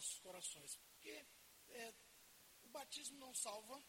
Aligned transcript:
nossos 0.00 0.18
corações. 0.20 0.76
Porque 0.76 1.26
é, 1.68 1.94
o 2.62 2.68
batismo 2.68 3.18
não 3.18 3.34
salva, 3.34 3.82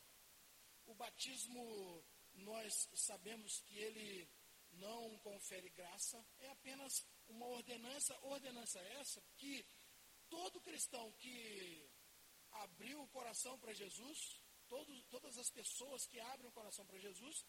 o 0.86 0.94
batismo 0.94 2.06
nós 2.34 2.90
sabemos 2.94 3.62
que 3.62 3.78
ele 3.78 4.30
não 4.74 5.18
confere 5.20 5.70
graça, 5.70 6.26
é 6.40 6.50
apenas 6.50 7.06
uma 7.28 7.46
ordenança, 7.48 8.18
ordenança 8.24 8.80
essa 9.00 9.22
que 9.38 9.66
todo 10.30 10.62
cristão 10.62 11.12
que 11.14 11.90
abriu 12.52 13.02
o 13.02 13.08
coração 13.10 13.58
para 13.60 13.74
Jesus, 13.74 14.42
todo, 14.68 15.04
todas 15.04 15.38
as 15.38 15.50
pessoas 15.50 16.06
que 16.06 16.20
abrem 16.20 16.50
o 16.50 16.54
coração 16.54 16.86
para 16.86 17.00
Jesus, 17.00 17.46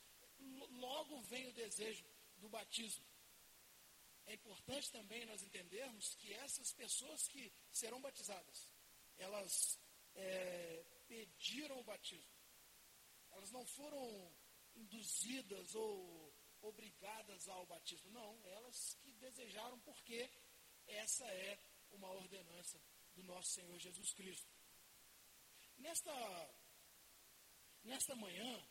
logo 0.70 1.20
vem 1.22 1.48
o 1.48 1.52
desejo 1.52 2.04
do 2.36 2.48
batismo. 2.48 3.06
É 4.26 4.34
importante 4.34 4.90
também 4.90 5.26
nós 5.26 5.42
entendermos 5.42 6.14
que 6.14 6.32
essas 6.34 6.72
pessoas 6.72 7.26
que 7.28 7.52
serão 7.70 8.00
batizadas, 8.00 8.68
elas 9.18 9.80
é, 10.14 10.84
pediram 11.06 11.80
o 11.80 11.84
batismo. 11.84 12.32
Elas 13.32 13.50
não 13.50 13.64
foram 13.66 14.34
induzidas 14.74 15.74
ou 15.74 16.34
obrigadas 16.60 17.48
ao 17.48 17.66
batismo. 17.66 18.10
Não, 18.12 18.40
elas 18.46 18.94
que 19.02 19.12
desejaram, 19.12 19.78
porque 19.80 20.30
essa 20.86 21.24
é 21.26 21.58
uma 21.90 22.10
ordenança 22.10 22.80
do 23.14 23.22
nosso 23.24 23.50
Senhor 23.50 23.78
Jesus 23.78 24.12
Cristo. 24.14 24.50
Nesta, 25.78 26.54
nesta 27.82 28.14
manhã, 28.16 28.68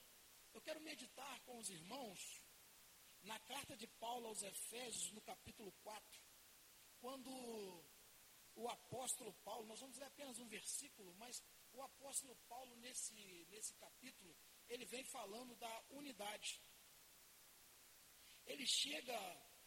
eu 0.53 0.61
quero 0.61 0.81
meditar 0.81 1.41
com 1.41 1.57
os 1.57 1.69
irmãos 1.69 2.40
na 3.23 3.39
carta 3.39 3.75
de 3.75 3.87
Paulo 3.87 4.27
aos 4.27 4.41
Efésios, 4.41 5.11
no 5.11 5.21
capítulo 5.21 5.71
4, 5.83 6.21
quando 6.99 7.29
o 8.55 8.67
apóstolo 8.69 9.33
Paulo, 9.43 9.65
nós 9.65 9.79
vamos 9.79 9.97
ler 9.97 10.05
apenas 10.05 10.37
um 10.39 10.47
versículo, 10.47 11.13
mas 11.15 11.43
o 11.73 11.81
apóstolo 11.81 12.35
Paulo, 12.47 12.75
nesse, 12.77 13.13
nesse 13.49 13.73
capítulo, 13.75 14.35
ele 14.67 14.85
vem 14.85 15.03
falando 15.05 15.55
da 15.55 15.83
unidade. 15.89 16.61
Ele 18.45 18.65
chega 18.65 19.17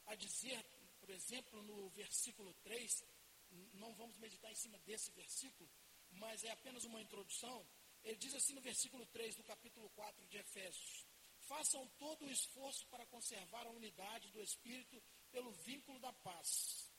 a 0.07 0.15
dizer, 0.15 0.63
por 1.01 1.11
exemplo, 1.11 1.63
no 1.63 1.89
versículo 1.91 2.53
3, 2.63 3.05
não 3.75 3.95
vamos 3.95 4.17
meditar 4.19 4.51
em 4.51 4.57
cima 4.57 4.79
desse 4.81 5.11
versículo, 5.13 5.71
mas 6.11 6.43
é 6.45 6.51
apenas 6.51 6.85
uma 6.85 7.01
introdução. 7.01 7.67
Ele 8.03 8.17
diz 8.19 8.35
assim 8.35 8.55
no 8.55 8.61
versículo 8.61 9.07
3 9.07 9.37
do 9.37 9.45
capítulo 9.45 9.89
4 9.91 10.27
de 10.27 10.37
Efésios: 10.37 11.04
Façam 11.47 11.87
todo 11.99 12.25
o 12.25 12.31
esforço 12.31 12.87
para 12.89 13.07
conservar 13.07 13.67
a 13.67 13.71
unidade 13.71 14.31
do 14.31 14.41
Espírito 14.41 15.03
pelo 15.31 15.53
vínculo 15.53 15.99
da 16.01 16.13
paz. 16.13 16.91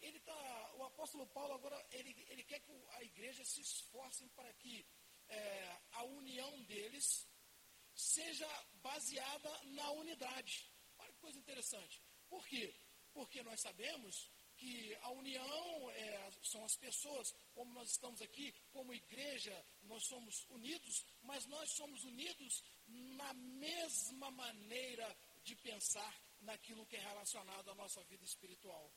Ele 0.00 0.20
tá, 0.20 0.74
o 0.76 0.84
apóstolo 0.84 1.26
Paulo 1.28 1.54
agora 1.54 1.86
ele, 1.90 2.14
ele 2.28 2.44
quer 2.44 2.60
que 2.60 2.72
a 2.90 3.02
igreja 3.02 3.44
se 3.44 3.60
esforce 3.60 4.28
para 4.30 4.52
que 4.54 4.86
é, 5.28 5.80
a 5.92 6.04
união 6.04 6.62
deles 6.64 7.26
seja 7.94 8.48
baseada 8.74 9.50
na 9.64 9.90
unidade. 9.92 10.70
Olha 10.98 11.12
que 11.12 11.18
coisa 11.18 11.38
interessante. 11.38 12.02
Por 12.28 12.46
quê? 12.46 12.74
Porque 13.12 13.42
nós 13.42 13.60
sabemos 13.60 14.30
que 14.56 14.94
a 15.02 15.10
união 15.10 15.90
é, 15.90 16.30
são 16.42 16.64
as 16.64 16.76
pessoas, 16.76 17.34
como 17.52 17.72
nós 17.74 17.90
estamos 17.90 18.22
aqui, 18.22 18.52
como 18.70 18.94
igreja, 18.94 19.66
nós 19.82 20.04
somos 20.06 20.44
unidos, 20.48 21.04
mas 21.22 21.46
nós 21.46 21.70
somos 21.72 22.04
unidos 22.04 22.62
na 22.86 23.32
mesma 23.34 24.30
maneira 24.30 25.16
de 25.42 25.54
pensar 25.56 26.14
naquilo 26.40 26.86
que 26.86 26.96
é 26.96 27.00
relacionado 27.00 27.70
à 27.70 27.74
nossa 27.74 28.02
vida 28.04 28.24
espiritual. 28.24 28.92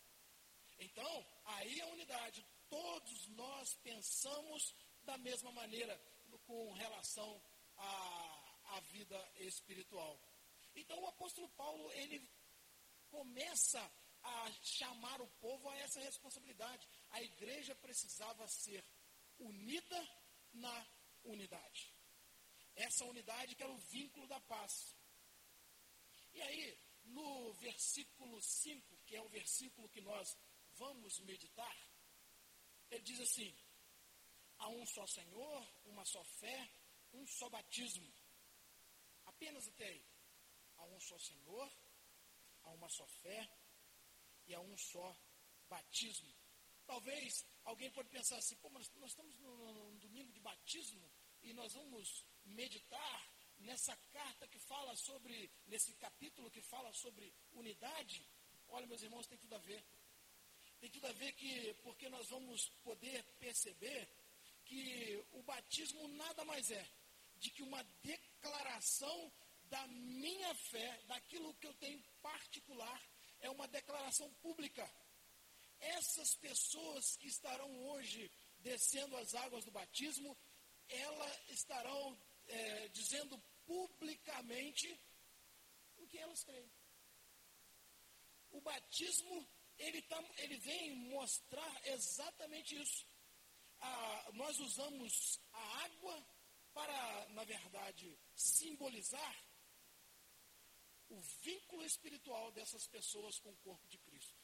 Então, 0.80 1.26
aí 1.46 1.82
a 1.82 1.88
unidade, 1.88 2.46
todos 2.70 3.28
nós 3.30 3.76
pensamos 3.76 4.74
da 5.04 5.18
mesma 5.18 5.52
maneira 5.52 6.00
com 6.46 6.72
relação 6.74 7.42
à, 7.78 8.76
à 8.76 8.80
vida 8.82 9.32
espiritual. 9.38 10.20
Então, 10.76 11.00
o 11.00 11.08
apóstolo 11.08 11.50
Paulo, 11.50 11.92
ele 11.94 12.28
começa 13.10 13.82
a 14.24 14.52
chamar 14.62 15.22
o 15.22 15.28
povo 15.40 15.70
a 15.70 15.78
essa 15.78 16.00
responsabilidade. 16.00 16.88
A 17.10 17.22
igreja 17.22 17.76
precisava 17.76 18.48
ser 18.48 18.84
unida 19.40 20.08
na 20.54 20.88
unidade. 21.24 21.94
Essa 22.88 23.06
unidade 23.06 23.56
que 23.56 23.64
era 23.64 23.72
o 23.72 23.86
vínculo 23.96 24.26
da 24.28 24.40
paz. 24.42 24.96
E 26.34 26.42
aí, 26.42 26.80
no 27.04 27.54
versículo 27.54 28.42
5, 28.42 28.98
que 29.06 29.16
é 29.16 29.22
o 29.22 29.30
versículo 29.30 29.90
que 29.90 30.02
nós 30.02 30.38
vamos 30.76 31.20
meditar, 31.20 31.78
ele 32.90 33.04
diz 33.04 33.20
assim: 33.20 33.54
há 34.60 34.70
um 34.70 34.86
só 34.86 35.06
Senhor, 35.08 35.68
uma 35.86 36.06
só 36.06 36.24
fé, 36.24 36.72
um 37.14 37.26
só 37.28 37.50
batismo. 37.50 38.12
Apenas 39.26 39.68
até 39.68 39.88
aí. 39.88 40.06
Há 40.78 40.86
um 40.86 41.00
só 41.02 41.18
Senhor, 41.20 41.70
há 42.64 42.70
uma 42.72 42.90
só 42.90 43.06
fé, 43.08 43.50
e 44.48 44.54
a 44.56 44.60
um 44.60 44.78
só 44.78 45.16
batismo. 45.68 46.34
Talvez 46.86 47.46
alguém 47.66 47.92
pode 47.92 48.10
pensar 48.10 48.38
assim, 48.38 48.56
pô, 48.56 48.70
mas 48.70 48.90
nós 48.96 49.12
estamos 49.12 49.38
no, 49.38 49.58
no, 49.58 49.92
no 49.92 50.00
domingo 50.00 50.32
de 50.32 50.40
batismo 50.40 51.08
e 51.44 51.54
nós 51.54 51.74
vamos 51.74 52.26
meditar 52.50 53.34
nessa 53.60 53.96
carta 54.12 54.48
que 54.48 54.60
fala 54.60 54.96
sobre, 54.96 55.52
nesse 55.68 55.94
capítulo 55.96 56.52
que 56.52 56.62
fala 56.62 56.92
sobre 56.94 57.34
unidade. 57.52 58.26
Olha, 58.70 58.88
meus 58.88 59.02
irmãos, 59.02 59.28
tem 59.28 59.38
tudo 59.38 59.56
a 59.56 59.60
ver. 59.60 59.84
Tem 60.80 60.90
tudo 60.90 61.08
a 61.08 61.12
ver 61.14 61.34
que, 61.34 61.74
porque 61.84 62.08
nós 62.10 62.30
vamos 62.30 62.70
poder 62.84 63.24
perceber 63.38 64.08
que 64.66 65.26
o 65.32 65.44
batismo 65.44 66.08
nada 66.10 66.46
mais 66.46 66.72
é 66.72 66.88
de 67.38 67.50
que 67.52 67.64
uma 67.64 67.84
declaração 68.02 69.32
da 69.66 69.86
minha 69.88 70.54
fé, 70.56 71.04
daquilo 71.08 71.54
que 71.56 71.68
eu 71.68 71.74
tenho 71.76 72.02
particular 72.22 73.02
é 73.40 73.50
uma 73.50 73.68
declaração 73.68 74.32
pública. 74.36 74.90
Essas 75.80 76.36
pessoas 76.36 77.16
que 77.18 77.28
estarão 77.28 77.72
hoje 77.88 78.30
descendo 78.60 79.16
as 79.18 79.34
águas 79.36 79.64
do 79.66 79.72
batismo, 79.72 80.38
elas 80.90 81.50
estarão 81.50 82.20
é, 82.50 82.88
dizendo 82.90 83.42
publicamente 83.66 85.00
o 85.98 86.08
que 86.08 86.18
elas 86.18 86.44
creem. 86.44 86.72
O 88.52 88.62
batismo, 88.62 89.48
ele, 89.78 90.02
tá, 90.04 90.24
ele 90.38 90.58
vem 90.58 90.96
mostrar 91.10 91.88
exatamente 91.88 92.76
isso. 92.82 93.06
Ah, 93.80 94.32
nós 94.34 94.60
usamos 94.60 95.40
a 95.54 95.84
água 95.86 96.26
para, 96.74 97.30
na 97.30 97.44
verdade, 97.44 98.18
simbolizar 98.36 99.46
o 101.10 101.22
vínculo 101.44 101.84
espiritual 101.86 102.52
dessas 102.52 102.88
pessoas 102.88 103.40
com 103.40 103.52
o 103.52 103.58
corpo 103.58 103.88
de 103.88 103.98
Cristo. 104.00 104.38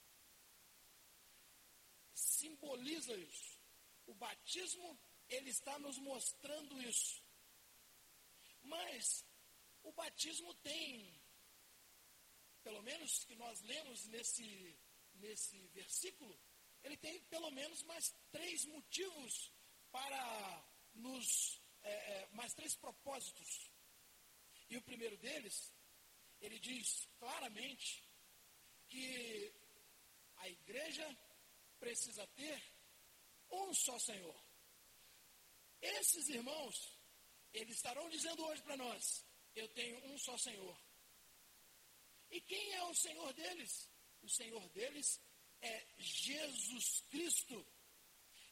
Simboliza 2.13 3.15
isso. 3.15 3.59
O 4.07 4.13
batismo, 4.13 4.99
ele 5.27 5.49
está 5.49 5.77
nos 5.79 5.97
mostrando 5.97 6.81
isso. 6.81 7.24
Mas 8.65 9.25
o 9.83 9.91
batismo 9.93 10.53
tem, 10.55 11.21
pelo 12.63 12.81
menos 12.81 13.23
que 13.25 13.35
nós 13.35 13.61
lemos 13.61 14.05
nesse, 14.07 14.77
nesse 15.15 15.67
versículo, 15.67 16.39
ele 16.83 16.97
tem 16.97 17.23
pelo 17.25 17.51
menos 17.51 17.81
mais 17.83 18.13
três 18.31 18.65
motivos 18.65 19.51
para 19.91 20.67
nos. 20.93 21.61
É, 21.81 21.91
é, 21.91 22.27
mais 22.31 22.51
três 22.53 22.75
propósitos. 22.75 23.71
E 24.69 24.75
o 24.75 24.81
primeiro 24.81 25.15
deles 25.17 25.71
ele 26.41 26.59
diz 26.59 27.07
claramente 27.17 28.03
que 28.87 29.53
a 30.37 30.49
igreja 30.49 31.17
precisa 31.79 32.25
ter 32.27 32.61
um 33.49 33.73
só 33.73 33.97
Senhor. 33.99 34.43
Esses 35.81 36.29
irmãos, 36.29 36.94
eles 37.55 37.75
estarão 37.75 38.09
dizendo 38.09 38.45
hoje 38.45 38.61
para 38.61 38.77
nós: 38.77 39.25
eu 39.55 39.67
tenho 39.69 39.97
um 40.07 40.17
só 40.17 40.37
Senhor. 40.37 40.77
E 42.29 42.41
quem 42.41 42.73
é 42.73 42.83
o 42.83 42.95
Senhor 42.95 43.33
deles? 43.33 43.89
O 44.21 44.29
Senhor 44.29 44.69
deles 44.69 45.21
é 45.61 45.87
Jesus 45.97 47.01
Cristo. 47.09 47.65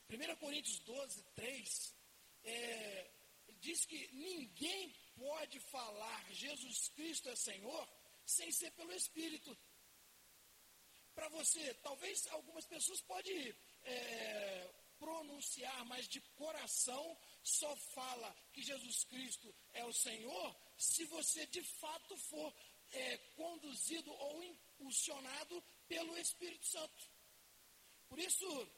1 0.10 0.36
Coríntios 0.38 0.80
12, 0.80 1.24
3, 1.36 1.96
é, 2.44 3.12
diz 3.60 3.86
que 3.86 4.08
ninguém 4.14 4.94
pode 5.16 5.60
falar 5.72 6.32
Jesus 6.32 6.90
Cristo 6.90 7.30
é 7.30 7.36
Senhor 7.36 7.90
sem 8.26 8.52
ser 8.52 8.72
pelo 8.72 8.94
Espírito. 8.94 9.58
Para 11.16 11.30
você, 11.30 11.74
talvez 11.76 12.26
algumas 12.28 12.66
pessoas 12.66 13.02
podem 13.02 13.56
é, 13.84 14.74
pronunciar, 15.00 15.86
mas 15.86 16.08
de 16.08 16.22
coração 16.36 17.18
só 17.44 17.76
fala 17.94 18.36
que 18.54 18.62
Jesus 18.62 19.04
Cristo 19.06 19.54
é 19.74 19.84
o 19.86 19.94
Senhor 19.94 20.56
se 20.78 21.06
você 21.06 21.46
de 21.48 21.62
fato 21.80 22.18
for 22.18 22.54
é, 22.92 23.18
conduzido 23.36 24.12
ou 24.12 24.44
impulsionado 24.44 25.64
pelo 25.88 26.18
Espírito 26.18 26.66
Santo. 26.68 27.10
Por 28.08 28.20
isso, 28.20 28.72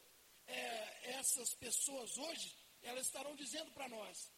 é, 0.48 1.12
essas 1.18 1.54
pessoas 1.56 2.18
hoje, 2.18 2.56
elas 2.82 3.08
estarão 3.08 3.36
dizendo 3.36 3.72
para 3.72 3.90
nós, 3.90 4.32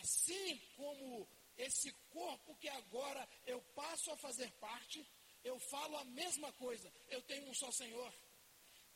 assim 0.00 0.58
como 0.76 1.28
esse 1.56 1.92
corpo 2.10 2.56
que 2.56 2.68
agora 2.68 3.28
eu 3.46 3.60
passo 3.74 4.10
a 4.10 4.16
fazer 4.16 4.50
parte, 4.52 5.06
eu 5.44 5.58
falo 5.58 5.96
a 5.98 6.04
mesma 6.04 6.52
coisa, 6.54 6.92
eu 7.08 7.22
tenho 7.22 7.48
um 7.48 7.54
só 7.54 7.70
Senhor. 7.70 8.12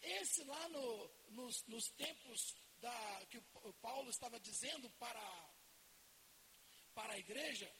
Esse 0.00 0.44
lá 0.44 0.68
no, 0.68 1.10
nos, 1.30 1.64
nos 1.66 1.88
tempos 1.96 2.54
da, 2.80 3.26
que 3.30 3.38
o 3.38 3.72
Paulo 3.74 4.10
estava 4.10 4.38
dizendo 4.40 4.88
para, 4.98 5.54
para 6.94 7.14
a 7.14 7.18
igreja, 7.18 7.70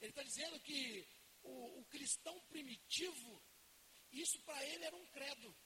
ele 0.00 0.10
está 0.10 0.22
dizendo 0.22 0.60
que 0.60 1.06
o, 1.42 1.80
o 1.80 1.84
cristão 1.86 2.38
primitivo, 2.48 3.42
isso 4.10 4.40
para 4.42 4.64
ele 4.66 4.84
era 4.84 4.96
um 4.96 5.06
credo. 5.06 5.56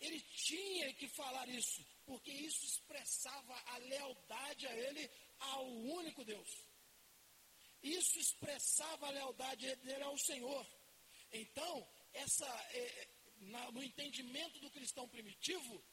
Ele 0.00 0.20
tinha 0.20 0.92
que 0.94 1.08
falar 1.08 1.48
isso, 1.48 1.86
porque 2.04 2.30
isso 2.30 2.64
expressava 2.64 3.54
a 3.66 3.78
lealdade 3.78 4.66
a 4.66 4.76
ele, 4.76 5.10
ao 5.38 5.66
único 5.66 6.24
Deus. 6.24 6.48
Isso 7.82 8.18
expressava 8.18 9.06
a 9.06 9.10
lealdade 9.10 9.76
dele 9.76 10.02
ao 10.02 10.18
Senhor. 10.18 10.66
Então, 11.30 11.88
essa, 12.12 12.46
é, 12.72 13.08
na, 13.44 13.70
no 13.72 13.82
entendimento 13.82 14.58
do 14.60 14.70
cristão 14.70 15.08
primitivo, 15.08 15.84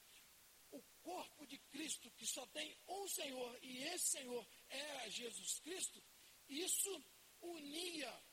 o 0.72 0.82
corpo 1.02 1.46
de 1.48 1.58
Cristo, 1.70 2.10
que 2.12 2.26
só 2.26 2.46
tem 2.48 2.78
um 2.88 3.08
Senhor, 3.08 3.60
e 3.62 3.84
esse 3.84 4.12
Senhor 4.12 4.48
era 4.70 5.10
Jesus 5.10 5.60
Cristo, 5.60 6.04
isso 6.48 7.06
unia 7.42 8.24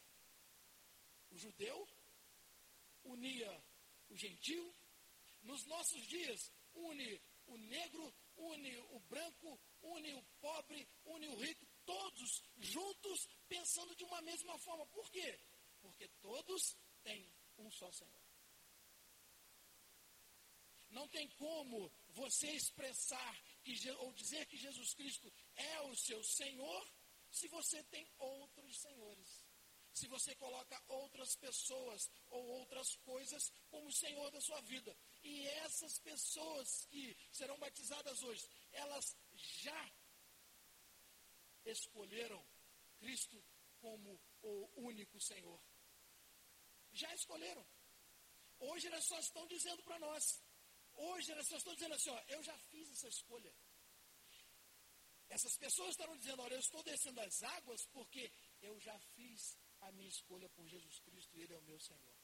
o 1.30 1.38
judeu, 1.38 1.88
unia 3.04 3.64
o 4.08 4.16
gentil. 4.16 4.74
Nos 5.42 5.64
nossos 5.66 6.06
dias, 6.08 6.52
une 6.74 7.20
o 7.46 7.56
negro, 7.56 8.14
une 8.36 8.76
o 8.76 9.00
branco, 9.00 9.60
une 9.82 10.12
o 10.14 10.22
pobre, 10.40 10.88
une 11.04 11.28
o 11.28 11.36
rico, 11.36 11.66
todos 11.84 12.42
juntos 12.56 13.28
pensando 13.48 13.94
de 13.96 14.04
uma 14.04 14.20
mesma 14.22 14.58
forma. 14.58 14.86
Por 14.88 15.10
quê? 15.10 15.40
Porque 15.80 16.08
todos 16.20 16.76
têm 17.02 17.32
um 17.56 17.70
só 17.70 17.90
Senhor. 17.92 18.27
Não 20.90 21.06
tem 21.08 21.28
como 21.30 21.92
você 22.08 22.50
expressar 22.50 23.42
que, 23.62 23.90
ou 23.92 24.12
dizer 24.12 24.46
que 24.46 24.56
Jesus 24.56 24.94
Cristo 24.94 25.32
é 25.54 25.80
o 25.82 25.96
seu 25.96 26.22
Senhor 26.24 26.92
se 27.30 27.46
você 27.48 27.82
tem 27.84 28.10
outros 28.18 28.80
senhores. 28.80 29.46
Se 29.92 30.06
você 30.06 30.34
coloca 30.36 30.80
outras 30.86 31.34
pessoas 31.36 32.10
ou 32.28 32.46
outras 32.60 32.94
coisas 32.98 33.52
como 33.68 33.92
Senhor 33.92 34.30
da 34.30 34.40
sua 34.40 34.60
vida. 34.62 34.96
E 35.22 35.46
essas 35.48 35.98
pessoas 35.98 36.86
que 36.86 37.16
serão 37.32 37.58
batizadas 37.58 38.22
hoje, 38.22 38.48
elas 38.72 39.16
já 39.32 39.92
escolheram 41.64 42.44
Cristo 42.98 43.42
como 43.80 44.20
o 44.42 44.82
único 44.82 45.20
Senhor. 45.20 45.60
Já 46.92 47.12
escolheram. 47.14 47.66
Hoje 48.60 48.86
elas 48.86 49.04
só 49.04 49.18
estão 49.18 49.46
dizendo 49.46 49.82
para 49.82 49.98
nós. 49.98 50.42
Hoje 50.98 51.30
elas 51.30 51.50
estão 51.50 51.74
dizendo 51.74 51.94
assim, 51.94 52.10
ó, 52.10 52.20
eu 52.28 52.42
já 52.42 52.56
fiz 52.70 52.90
essa 52.90 53.08
escolha. 53.08 53.54
Essas 55.28 55.56
pessoas 55.56 55.90
estarão 55.90 56.16
dizendo, 56.16 56.42
olha, 56.42 56.54
eu 56.54 56.60
estou 56.60 56.82
descendo 56.82 57.20
as 57.20 57.42
águas 57.42 57.86
porque 57.92 58.32
eu 58.62 58.78
já 58.80 58.98
fiz 59.14 59.56
a 59.80 59.92
minha 59.92 60.08
escolha 60.08 60.48
por 60.50 60.66
Jesus 60.66 60.98
Cristo 61.00 61.36
e 61.36 61.42
Ele 61.42 61.54
é 61.54 61.58
o 61.58 61.62
meu 61.62 61.78
Senhor. 61.78 62.16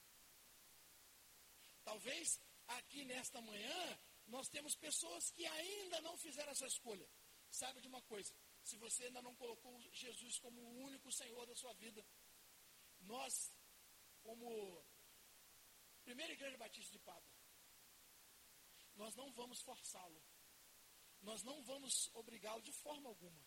Talvez 1.85 2.41
aqui 2.67 3.05
nesta 3.05 3.41
manhã 3.43 3.99
nós 4.26 4.49
temos 4.49 4.75
pessoas 4.75 5.31
que 5.31 5.47
ainda 5.47 6.00
não 6.00 6.17
fizeram 6.17 6.50
essa 6.50 6.67
escolha. 6.67 7.09
Sabe 7.50 7.81
de 7.81 7.88
uma 7.88 8.03
coisa? 8.03 8.35
Se 8.65 8.76
você 8.79 9.05
ainda 9.05 9.23
não 9.23 9.35
colocou 9.37 9.79
Jesus 9.93 10.38
como 10.38 10.61
o 10.61 10.79
único 10.85 11.12
Senhor 11.12 11.47
da 11.47 11.55
sua 11.55 11.75
vida, 11.75 12.05
nós, 13.00 13.55
como 14.23 14.85
Primeira 16.03 16.32
Igreja 16.32 16.56
Batista 16.56 16.93
de 16.93 16.99
Pablo, 17.00 17.34
nós 18.94 19.14
não 19.14 19.32
vamos 19.32 19.61
forçá-lo 19.62 20.23
nós 21.25 21.43
não 21.43 21.62
vamos 21.62 22.11
obrigá-lo 22.14 22.62
de 22.62 22.73
forma 22.73 23.08
alguma. 23.08 23.43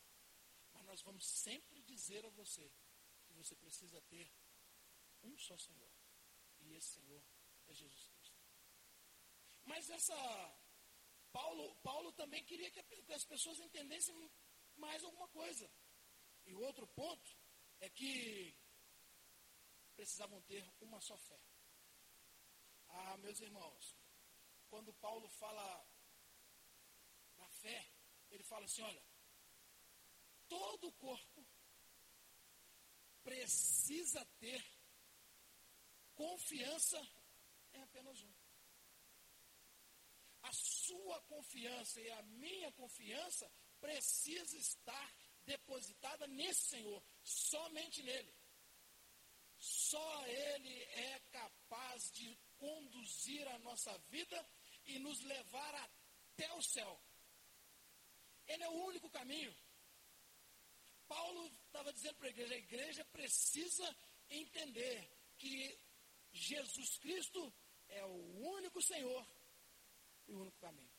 Mas 0.73 0.83
nós 0.85 1.01
vamos 1.03 1.25
sempre 1.27 1.81
dizer 1.83 2.25
a 2.25 2.29
você 2.29 2.71
que 3.25 3.33
você 3.33 3.55
precisa 3.55 4.01
ter 4.01 4.31
um 5.23 5.37
só 5.37 5.55
Senhor. 5.57 5.93
E 6.59 6.73
esse 6.73 6.95
Senhor 6.95 7.23
é 7.67 7.73
Jesus 7.73 8.07
Cristo. 8.07 8.35
Mas 9.63 9.89
essa. 9.89 10.15
Paulo, 11.31 11.75
Paulo 11.77 12.11
também 12.13 12.43
queria 12.43 12.71
que 12.71 13.13
as 13.13 13.25
pessoas 13.25 13.59
entendessem 13.59 14.15
mais 14.75 15.03
alguma 15.03 15.27
coisa. 15.27 15.69
E 16.45 16.55
o 16.55 16.61
outro 16.61 16.87
ponto 16.87 17.37
é 17.79 17.89
que 17.89 18.55
precisavam 19.95 20.41
ter 20.43 20.67
uma 20.81 20.99
só 21.01 21.17
fé. 21.17 21.39
Ah, 22.87 23.17
meus 23.17 23.39
irmãos, 23.39 23.95
quando 24.69 24.93
Paulo 24.93 25.27
fala 25.29 25.87
fé, 27.61 27.87
ele 28.29 28.43
fala 28.43 28.65
assim: 28.65 28.81
olha, 28.81 29.03
todo 30.47 30.87
o 30.87 30.93
corpo 30.93 31.45
precisa 33.23 34.25
ter 34.39 34.63
confiança 36.15 36.99
em 37.73 37.81
apenas 37.81 38.21
um. 38.21 38.33
A 40.43 40.51
sua 40.53 41.21
confiança 41.23 41.99
e 41.99 42.09
a 42.11 42.21
minha 42.23 42.71
confiança 42.71 43.51
precisa 43.79 44.57
estar 44.57 45.15
depositada 45.45 46.25
nesse 46.27 46.69
Senhor, 46.69 47.03
somente 47.23 48.01
nele. 48.01 48.33
Só 49.57 50.25
Ele 50.27 50.83
é 50.83 51.16
capaz 51.97 52.11
de 52.11 52.37
conduzir 52.57 53.47
a 53.47 53.59
nossa 53.59 53.97
vida 54.09 54.49
e 54.85 54.99
nos 54.99 55.19
levar 55.21 55.75
até 55.75 56.53
o 56.53 56.61
céu. 56.61 57.01
Ele 58.47 58.63
é 58.63 58.69
o 58.69 58.85
único 58.85 59.09
caminho. 59.09 59.55
Paulo 61.07 61.47
estava 61.47 61.91
dizendo 61.91 62.15
para 62.15 62.27
a 62.27 62.29
igreja: 62.29 62.53
a 62.53 62.57
igreja 62.57 63.05
precisa 63.05 63.97
entender 64.29 65.09
que 65.37 65.79
Jesus 66.31 66.97
Cristo 66.99 67.53
é 67.87 68.05
o 68.05 68.47
único 68.55 68.81
Senhor 68.81 69.27
e 70.27 70.33
o 70.33 70.41
único 70.41 70.57
caminho. 70.59 70.95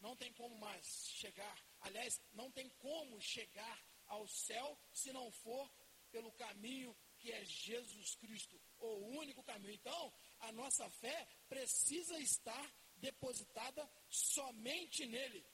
Não 0.00 0.16
tem 0.16 0.32
como 0.32 0.58
mais 0.58 0.84
chegar, 1.10 1.56
aliás, 1.80 2.20
não 2.32 2.50
tem 2.50 2.68
como 2.70 3.20
chegar 3.20 3.78
ao 4.06 4.26
céu 4.26 4.76
se 4.92 5.12
não 5.12 5.30
for 5.30 5.70
pelo 6.10 6.32
caminho 6.32 6.96
que 7.22 7.30
é 7.30 7.44
Jesus 7.44 8.16
Cristo, 8.16 8.60
o 8.80 9.18
único 9.20 9.44
caminho. 9.44 9.72
Então, 9.72 10.12
a 10.40 10.50
nossa 10.50 10.90
fé 10.90 11.28
precisa 11.48 12.18
estar 12.18 12.74
depositada 12.96 13.88
somente 14.08 15.06
nele. 15.06 15.46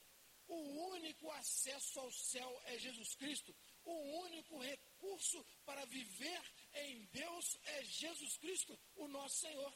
O 0.47 0.61
único 0.95 1.31
acesso 1.33 2.01
ao 2.01 2.11
céu 2.11 2.63
é 2.65 2.79
Jesus 2.79 3.15
Cristo. 3.17 3.55
O 3.85 3.97
único 4.25 4.59
recurso 4.59 5.45
para 5.67 5.85
viver 5.85 6.43
em 6.73 7.05
Deus 7.13 7.59
é 7.65 7.85
Jesus 7.85 8.39
Cristo, 8.39 8.79
o 8.97 9.07
nosso 9.09 9.37
Senhor. 9.41 9.73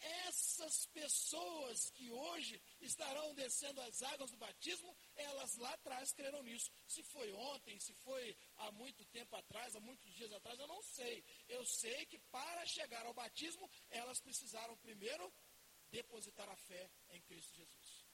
Essas 0.00 0.86
pessoas 0.86 1.90
que 1.90 2.10
hoje 2.10 2.60
estarão 2.80 3.34
descendo 3.34 3.80
as 3.80 4.02
águas 4.02 4.30
do 4.30 4.36
batismo, 4.36 4.96
elas 5.16 5.56
lá 5.56 5.72
atrás 5.74 6.12
creram 6.12 6.42
nisso. 6.42 6.70
Se 6.86 7.02
foi 7.02 7.32
ontem, 7.32 7.78
se 7.80 7.92
foi 7.94 8.36
há 8.56 8.70
muito 8.72 9.04
tempo 9.06 9.34
atrás, 9.34 9.74
há 9.74 9.80
muitos 9.80 10.12
dias 10.14 10.32
atrás, 10.32 10.58
eu 10.58 10.68
não 10.68 10.82
sei. 10.82 11.24
Eu 11.48 11.64
sei 11.66 12.06
que 12.06 12.18
para 12.30 12.64
chegar 12.66 13.04
ao 13.06 13.14
batismo, 13.14 13.68
elas 13.90 14.20
precisaram 14.20 14.76
primeiro 14.78 15.32
depositar 15.90 16.48
a 16.48 16.56
fé 16.56 16.90
em 17.10 17.20
Cristo 17.22 17.56
Jesus. 17.56 18.06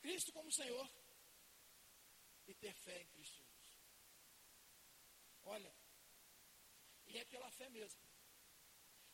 Cristo 0.00 0.32
como 0.32 0.50
Senhor 0.50 0.90
e 2.46 2.54
ter 2.54 2.74
fé 2.74 3.00
em 3.00 3.06
Cristo 3.06 3.36
Jesus. 3.36 3.52
Olha, 5.44 5.72
e 7.06 7.18
é 7.18 7.24
pela 7.26 7.50
fé 7.50 7.68
mesmo. 7.68 8.11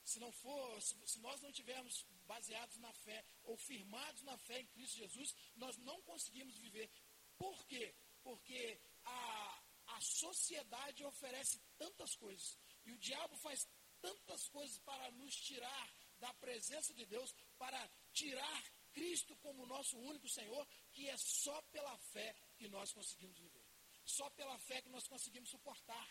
Se 0.09 0.19
não 0.19 0.33
for, 0.33 0.81
se, 0.81 0.95
se 1.07 1.19
nós 1.21 1.39
não 1.43 1.53
tivermos 1.53 2.07
baseados 2.27 2.79
na 2.79 2.91
fé 2.95 3.23
ou 3.45 3.59
firmados 3.59 4.23
na 4.23 4.39
fé 4.39 4.59
em 4.61 4.67
Cristo 4.69 4.97
Jesus, 4.97 5.35
nós 5.55 5.77
não 5.89 6.01
conseguimos 6.03 6.57
viver. 6.57 6.91
Por 7.37 7.67
quê? 7.67 7.95
Porque 8.23 8.81
a, 9.05 9.63
a 9.89 10.01
sociedade 10.01 11.05
oferece 11.05 11.61
tantas 11.77 12.15
coisas 12.17 12.59
e 12.87 12.93
o 12.93 12.99
diabo 12.99 13.37
faz 13.37 13.69
tantas 14.01 14.49
coisas 14.49 14.79
para 14.79 15.11
nos 15.11 15.37
tirar 15.37 15.95
da 16.19 16.33
presença 16.35 16.95
de 16.95 17.05
Deus 17.05 17.35
para 17.59 17.79
tirar 18.15 18.63
Cristo 18.93 19.37
como 19.37 19.67
nosso 19.67 19.99
único 19.99 20.27
Senhor, 20.27 20.67
que 20.91 21.07
é 21.07 21.17
só 21.19 21.61
pela 21.71 21.99
fé 21.99 22.35
que 22.57 22.67
nós 22.69 22.93
conseguimos 22.93 23.39
viver. 23.39 23.67
Só 24.07 24.31
pela 24.31 24.59
fé 24.61 24.81
que 24.81 24.89
nós 24.89 25.07
conseguimos 25.07 25.51
suportar. 25.51 26.09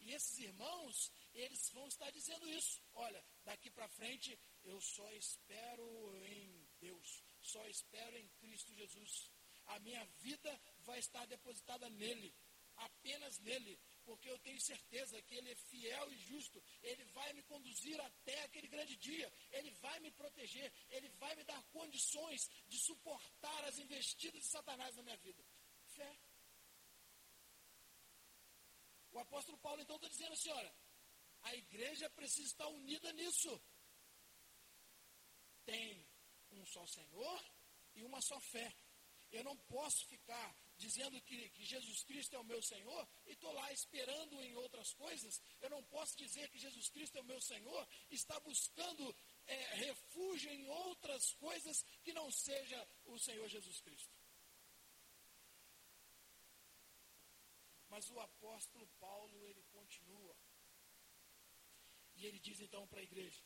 E 0.00 0.12
esses 0.12 0.38
irmãos, 0.38 1.12
eles 1.34 1.70
vão 1.70 1.86
estar 1.86 2.10
dizendo 2.10 2.48
isso. 2.48 2.80
Olha, 2.94 3.24
daqui 3.44 3.70
para 3.70 3.88
frente 3.88 4.38
eu 4.64 4.80
só 4.80 5.10
espero 5.12 6.16
em 6.24 6.68
Deus. 6.80 7.22
só 7.40 7.66
espero 7.68 8.16
em 8.16 8.28
Cristo 8.40 8.74
Jesus. 8.74 9.30
A 9.66 9.78
minha 9.80 10.04
vida 10.20 10.60
vai 10.78 10.98
estar 10.98 11.26
depositada 11.26 11.88
nele, 11.90 12.34
apenas 12.76 13.38
nele, 13.40 13.78
porque 14.04 14.30
eu 14.30 14.38
tenho 14.38 14.60
certeza 14.60 15.20
que 15.22 15.34
Ele 15.34 15.50
é 15.50 15.56
fiel 15.56 16.12
e 16.12 16.16
justo. 16.16 16.62
Ele 16.82 17.04
vai 17.06 17.32
me 17.34 17.42
conduzir 17.42 18.00
até 18.00 18.44
aquele 18.44 18.68
grande 18.68 18.96
dia. 18.96 19.32
Ele 19.50 19.70
vai 19.72 20.00
me 20.00 20.10
proteger. 20.12 20.72
Ele 20.88 21.08
vai 21.10 21.34
me 21.36 21.44
dar 21.44 21.62
condições 21.64 22.48
de 22.66 22.78
suportar 22.78 23.64
as 23.64 23.78
investidas 23.78 24.42
de 24.42 24.48
Satanás 24.48 24.96
na 24.96 25.02
minha 25.02 25.16
vida. 25.18 25.44
Fé. 25.88 26.18
O 29.10 29.18
apóstolo 29.18 29.58
Paulo 29.58 29.82
então 29.82 29.96
está 29.96 30.08
dizendo 30.08 30.32
assim: 30.32 30.50
olha, 30.50 30.74
a 31.42 31.54
igreja 31.54 32.10
precisa 32.10 32.48
estar 32.48 32.68
unida 32.68 33.12
nisso. 33.12 33.60
Tem 35.64 36.06
um 36.50 36.64
só 36.66 36.86
Senhor 36.86 37.44
e 37.94 38.02
uma 38.02 38.20
só 38.20 38.40
fé. 38.40 38.74
Eu 39.30 39.44
não 39.44 39.56
posso 39.58 40.06
ficar 40.06 40.56
dizendo 40.78 41.20
que, 41.22 41.50
que 41.50 41.64
Jesus 41.64 42.02
Cristo 42.04 42.34
é 42.34 42.38
o 42.38 42.44
meu 42.44 42.62
Senhor 42.62 43.08
e 43.26 43.32
estou 43.32 43.52
lá 43.52 43.70
esperando 43.72 44.40
em 44.42 44.54
outras 44.54 44.94
coisas. 44.94 45.42
Eu 45.60 45.68
não 45.68 45.82
posso 45.84 46.16
dizer 46.16 46.48
que 46.48 46.58
Jesus 46.58 46.88
Cristo 46.88 47.18
é 47.18 47.20
o 47.20 47.24
meu 47.24 47.40
Senhor 47.40 47.86
e 48.10 48.14
está 48.14 48.40
buscando 48.40 49.14
é, 49.46 49.74
refúgio 49.74 50.50
em 50.50 50.66
outras 50.68 51.34
coisas 51.34 51.84
que 52.02 52.12
não 52.12 52.30
seja 52.30 52.88
o 53.04 53.18
Senhor 53.18 53.46
Jesus 53.48 53.80
Cristo. 53.80 54.16
Mas 57.90 58.08
o 58.10 58.20
apóstolo 58.20 58.86
Paulo, 59.00 59.44
ele. 59.44 59.67
E 62.18 62.26
ele 62.26 62.40
diz 62.40 62.60
então 62.60 62.84
para 62.88 62.98
a 62.98 63.02
igreja 63.10 63.44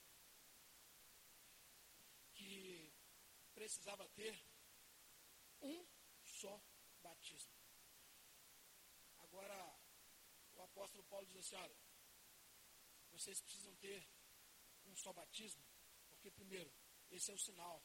que 2.32 2.90
precisava 3.52 4.08
ter 4.08 4.34
um 5.60 5.86
só 6.24 6.58
batismo. 7.02 7.52
Agora, 9.18 9.78
o 10.54 10.62
apóstolo 10.62 11.04
Paulo 11.04 11.26
diz 11.26 11.36
assim: 11.36 11.56
olha, 11.56 11.76
vocês 13.10 13.42
precisam 13.42 13.74
ter 13.76 14.08
um 14.86 14.96
só 14.96 15.12
batismo, 15.12 15.62
porque, 16.08 16.30
primeiro, 16.30 16.72
esse 17.10 17.30
é 17.30 17.34
o 17.34 17.38
sinal, 17.38 17.84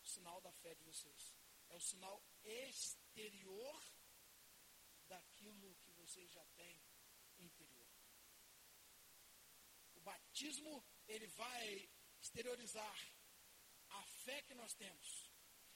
o 0.00 0.06
sinal 0.06 0.40
da 0.40 0.52
fé 0.52 0.72
de 0.76 0.84
vocês. 0.84 1.34
É 1.68 1.74
o 1.74 1.80
sinal 1.80 2.24
exterior 2.44 3.82
daquilo 5.08 5.74
que 5.82 5.90
vocês 5.90 6.30
já 6.30 6.44
têm 6.54 6.80
interior. 7.38 7.75
Batismo, 10.36 10.84
ele 11.08 11.26
vai 11.28 11.88
exteriorizar 12.20 12.96
a 13.88 14.02
fé 14.22 14.42
que 14.42 14.52
nós 14.52 14.74
temos. 14.74 15.32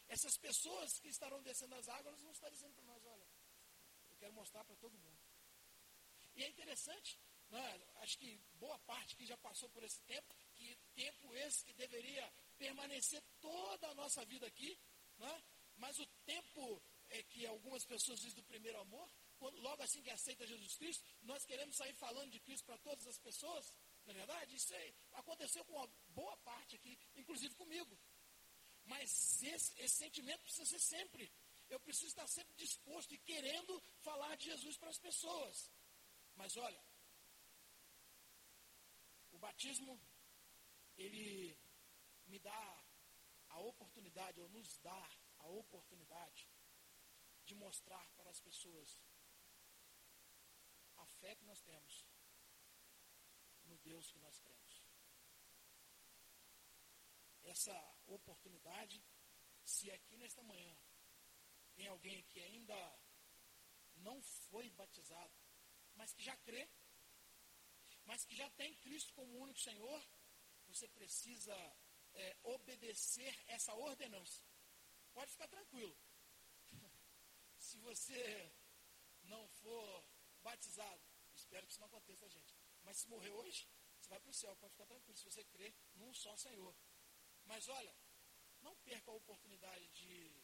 Essas 0.07 0.37
pessoas 0.37 0.99
que 0.99 1.09
estarão 1.09 1.43
descendo 1.43 1.75
as 1.76 1.88
águas 1.88 2.21
não 2.21 2.31
estão 2.31 2.50
dizendo 2.50 2.75
para 2.75 2.85
nós, 2.85 3.02
olha, 3.07 3.26
eu 4.11 4.17
quero 4.19 4.35
mostrar 4.35 4.62
para 4.64 4.76
todo 4.76 4.99
mundo. 4.99 5.19
E 6.35 6.45
é 6.45 6.49
interessante, 6.50 7.19
né, 7.49 7.81
acho 8.02 8.19
que 8.19 8.37
boa 8.57 8.79
parte 8.81 9.17
que 9.17 9.25
já 9.25 9.38
passou 9.38 9.71
por 9.71 9.83
esse 9.83 10.02
tempo, 10.02 10.35
que 10.55 10.76
tempo 10.95 11.35
esse 11.37 11.64
que 11.64 11.73
deveria 11.73 12.31
permanecer 12.59 13.23
toda 13.40 13.88
a 13.88 13.95
nossa 13.95 14.26
vida 14.26 14.47
aqui, 14.47 14.79
né, 15.17 15.43
mas 15.76 15.99
o 15.99 16.07
tempo 16.26 16.83
é 17.09 17.23
que 17.23 17.47
algumas 17.47 17.87
pessoas 17.87 18.21
dizem 18.21 18.37
do 18.37 18.45
primeiro 18.45 18.79
amor, 18.79 19.11
quando, 19.38 19.59
logo 19.61 19.83
assim 19.83 20.02
que 20.02 20.11
aceita 20.11 20.47
Jesus 20.47 20.76
Cristo, 20.76 21.02
nós 21.23 21.47
queremos 21.47 21.75
sair 21.76 21.95
falando 21.95 22.31
de 22.31 22.40
Cristo 22.40 22.67
para 22.67 22.76
todas 22.79 23.07
as 23.07 23.19
pessoas, 23.19 23.73
é 24.11 24.14
verdade? 24.14 24.55
Isso 24.55 24.75
aí 24.75 24.95
aconteceu 25.12 25.64
com 25.64 25.75
uma 25.75 25.87
boa 26.09 26.37
parte 26.38 26.76
aqui, 26.76 26.99
inclusive 27.17 27.55
comigo. 27.55 27.99
Mas 28.85 29.43
esse, 29.43 29.79
esse 29.81 29.97
sentimento 29.97 30.43
precisa 30.43 30.67
ser 30.67 30.81
sempre. 30.81 31.33
Eu 31.69 31.79
preciso 31.81 32.09
estar 32.09 32.26
sempre 32.26 32.55
disposto 32.57 33.14
e 33.14 33.19
querendo 33.19 33.81
falar 34.00 34.37
de 34.37 34.47
Jesus 34.47 34.76
para 34.76 34.90
as 34.90 34.99
pessoas. 34.99 35.71
Mas 36.35 36.57
olha, 36.57 36.83
o 39.31 39.38
batismo, 39.38 40.00
ele 40.97 41.57
me 42.26 42.38
dá 42.38 42.85
a 43.50 43.61
oportunidade, 43.61 44.40
ou 44.40 44.49
nos 44.49 44.79
dá 44.79 45.11
a 45.38 45.47
oportunidade 45.49 46.49
de 47.45 47.55
mostrar 47.55 48.09
para 48.17 48.31
as 48.31 48.40
pessoas 48.40 49.02
a 50.97 51.07
fé 51.07 51.35
que 51.37 51.45
nós 51.45 51.61
temos 51.62 52.10
no 53.70 53.78
Deus 53.78 54.10
que 54.12 54.18
nós 54.18 54.38
cremos 54.40 54.60
essa 57.50 57.76
oportunidade 58.06 59.02
se 59.64 59.90
aqui 59.90 60.16
nesta 60.16 60.42
manhã 60.42 60.76
tem 61.74 61.86
alguém 61.88 62.22
que 62.24 62.40
ainda 62.40 62.78
não 63.96 64.22
foi 64.22 64.70
batizado, 64.70 65.34
mas 65.94 66.12
que 66.12 66.22
já 66.22 66.36
crê, 66.38 66.68
mas 68.04 68.24
que 68.24 68.36
já 68.36 68.48
tem 68.50 68.74
Cristo 68.76 69.12
como 69.14 69.38
único 69.38 69.60
Senhor, 69.60 70.00
você 70.68 70.88
precisa 70.88 71.54
é, 72.14 72.36
obedecer 72.44 73.34
essa 73.48 73.74
ordenança. 73.74 74.42
Pode 75.12 75.32
ficar 75.32 75.48
tranquilo. 75.48 75.96
Se 77.58 77.78
você 77.78 78.52
não 79.22 79.48
for 79.48 80.04
batizado, 80.42 81.02
espero 81.34 81.66
que 81.66 81.72
isso 81.72 81.80
não 81.80 81.88
aconteça, 81.88 82.28
gente. 82.28 82.60
Mas 82.82 82.99
se 82.99 83.08
morrer 83.08 83.30
hoje, 83.30 83.68
você 83.99 84.08
vai 84.08 84.20
para 84.20 84.30
o 84.30 84.34
céu, 84.34 84.56
pode 84.56 84.72
ficar 84.72 84.87
tranquilo. 84.87 85.16
Se 85.16 85.25
você 85.25 85.44
crê 85.44 85.75
num 85.94 86.12
só 86.14 86.37
Senhor. 86.37 86.75
Mas 87.44 87.68
olha, 87.68 87.94
não 88.60 88.76
perca 88.78 89.10
a 89.10 89.14
oportunidade 89.14 89.88
de 89.88 90.42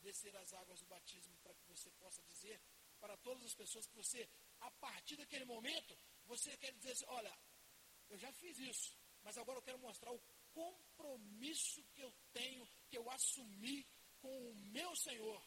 descer 0.00 0.34
as 0.36 0.52
águas 0.52 0.80
do 0.80 0.86
batismo 0.86 1.36
para 1.38 1.54
que 1.54 1.66
você 1.66 1.90
possa 1.92 2.22
dizer 2.24 2.60
para 3.00 3.16
todas 3.18 3.44
as 3.44 3.54
pessoas 3.54 3.86
que 3.86 3.94
você, 3.94 4.28
a 4.60 4.70
partir 4.72 5.16
daquele 5.16 5.44
momento, 5.44 5.98
você 6.26 6.56
quer 6.56 6.72
dizer 6.72 6.92
assim, 6.92 7.04
olha, 7.08 7.38
eu 8.08 8.18
já 8.18 8.32
fiz 8.32 8.58
isso, 8.58 8.96
mas 9.22 9.38
agora 9.38 9.58
eu 9.58 9.62
quero 9.62 9.78
mostrar 9.78 10.12
o 10.12 10.22
compromisso 10.52 11.84
que 11.94 12.02
eu 12.02 12.12
tenho, 12.32 12.68
que 12.88 12.98
eu 12.98 13.08
assumi 13.10 13.86
com 14.20 14.50
o 14.50 14.54
meu 14.72 14.94
Senhor. 14.96 15.42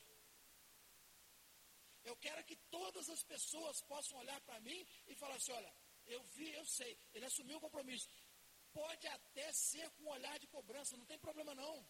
Eu 2.03 2.15
quero 2.17 2.43
que 2.45 2.55
todas 2.69 3.09
as 3.09 3.23
pessoas 3.23 3.81
possam 3.81 4.17
olhar 4.17 4.39
para 4.41 4.59
mim 4.61 4.87
e 5.07 5.15
falar 5.15 5.35
assim, 5.35 5.51
olha, 5.51 5.73
eu 6.05 6.21
vi, 6.23 6.53
eu 6.53 6.65
sei, 6.65 6.97
ele 7.13 7.25
assumiu 7.25 7.57
o 7.57 7.61
compromisso. 7.61 8.09
Pode 8.73 9.07
até 9.07 9.51
ser 9.53 9.89
com 9.91 10.03
um 10.03 10.09
olhar 10.09 10.39
de 10.39 10.47
cobrança, 10.47 10.97
não 10.97 11.05
tem 11.05 11.19
problema 11.19 11.53
não. 11.53 11.85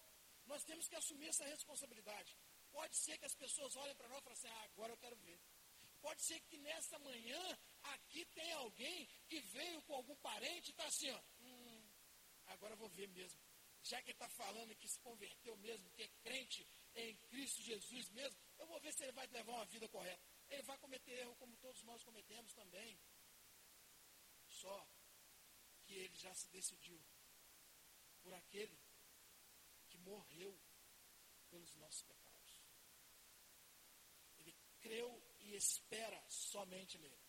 Nós 0.46 0.64
temos 0.64 0.88
que 0.88 0.96
assumir 0.96 1.28
essa 1.28 1.46
responsabilidade. 1.46 2.36
Pode 2.72 2.96
ser 2.98 3.18
que 3.18 3.26
as 3.26 3.36
pessoas 3.36 3.76
olhem 3.76 3.96
para 3.96 4.08
nós 4.08 4.20
e 4.20 4.24
falem 4.24 4.38
assim, 4.38 4.48
ah, 4.48 4.64
agora 4.64 4.94
eu 4.94 4.98
quero 4.98 5.16
ver. 5.18 5.40
Pode 6.02 6.22
ser 6.24 6.40
que 6.42 6.58
nessa 6.58 6.98
manhã 7.00 7.60
aqui 7.84 8.26
tem 8.26 8.52
alguém 8.54 9.08
que 9.28 9.40
veio 9.40 9.82
com 9.84 9.96
algum 9.96 10.16
parente 10.18 10.70
e 10.70 10.72
está 10.72 10.86
assim, 10.86 11.12
ó, 11.12 11.22
hum, 11.42 11.92
agora 12.48 12.74
eu 12.74 12.78
vou 12.78 12.90
ver 12.90 13.08
mesmo. 13.10 13.40
Já 13.84 14.02
que 14.02 14.12
está 14.12 14.28
falando 14.30 14.76
que 14.76 14.88
se 14.88 15.00
converteu 15.00 15.56
mesmo, 15.58 15.90
que 15.92 16.04
é 16.04 16.08
crente 16.24 16.68
em 16.96 17.16
Cristo 17.30 17.62
Jesus 17.62 18.10
mesmo, 18.10 18.40
eu 18.58 18.68
vou 18.68 18.80
ver 18.80 18.94
se 18.94 19.04
ele 19.04 19.12
vai 19.12 19.28
levar 19.28 19.54
uma 19.54 19.66
vida 19.66 19.88
correta. 19.90 20.24
Ele 20.50 20.64
vai 20.64 20.78
cometer 20.78 21.12
erro 21.20 21.36
como 21.36 21.56
todos 21.58 21.82
nós 21.84 22.04
cometemos 22.04 22.54
também. 22.54 23.00
Só 24.62 24.78
que 25.84 25.94
ele 25.96 26.16
já 26.16 26.34
se 26.36 26.48
decidiu 26.50 27.00
por 28.22 28.34
aquele 28.34 28.78
que 29.90 29.98
morreu 29.98 30.54
pelos 31.50 31.74
nossos 31.76 32.04
pecados. 32.04 32.52
Ele 34.40 34.54
creu 34.80 35.10
e 35.40 35.56
espera 35.56 36.22
somente 36.30 36.98
nele. 37.00 37.22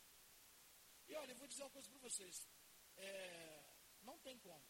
E 1.08 1.14
olha, 1.14 1.32
eu 1.32 1.36
vou 1.36 1.48
dizer 1.48 1.62
uma 1.62 1.70
coisa 1.70 1.88
para 1.88 1.98
vocês. 2.00 2.46
É, 2.96 3.76
não 4.02 4.18
tem 4.18 4.38
como. 4.38 4.64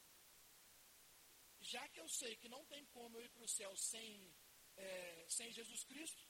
Já 1.60 1.86
que 1.88 2.00
eu 2.00 2.08
sei 2.08 2.36
que 2.36 2.48
não 2.48 2.64
tem 2.66 2.84
como 2.86 3.18
eu 3.18 3.24
ir 3.24 3.30
para 3.30 3.44
o 3.44 3.48
céu 3.48 3.76
sem, 3.76 4.34
é, 4.76 5.26
sem 5.28 5.52
Jesus 5.52 5.84
Cristo, 5.84 6.24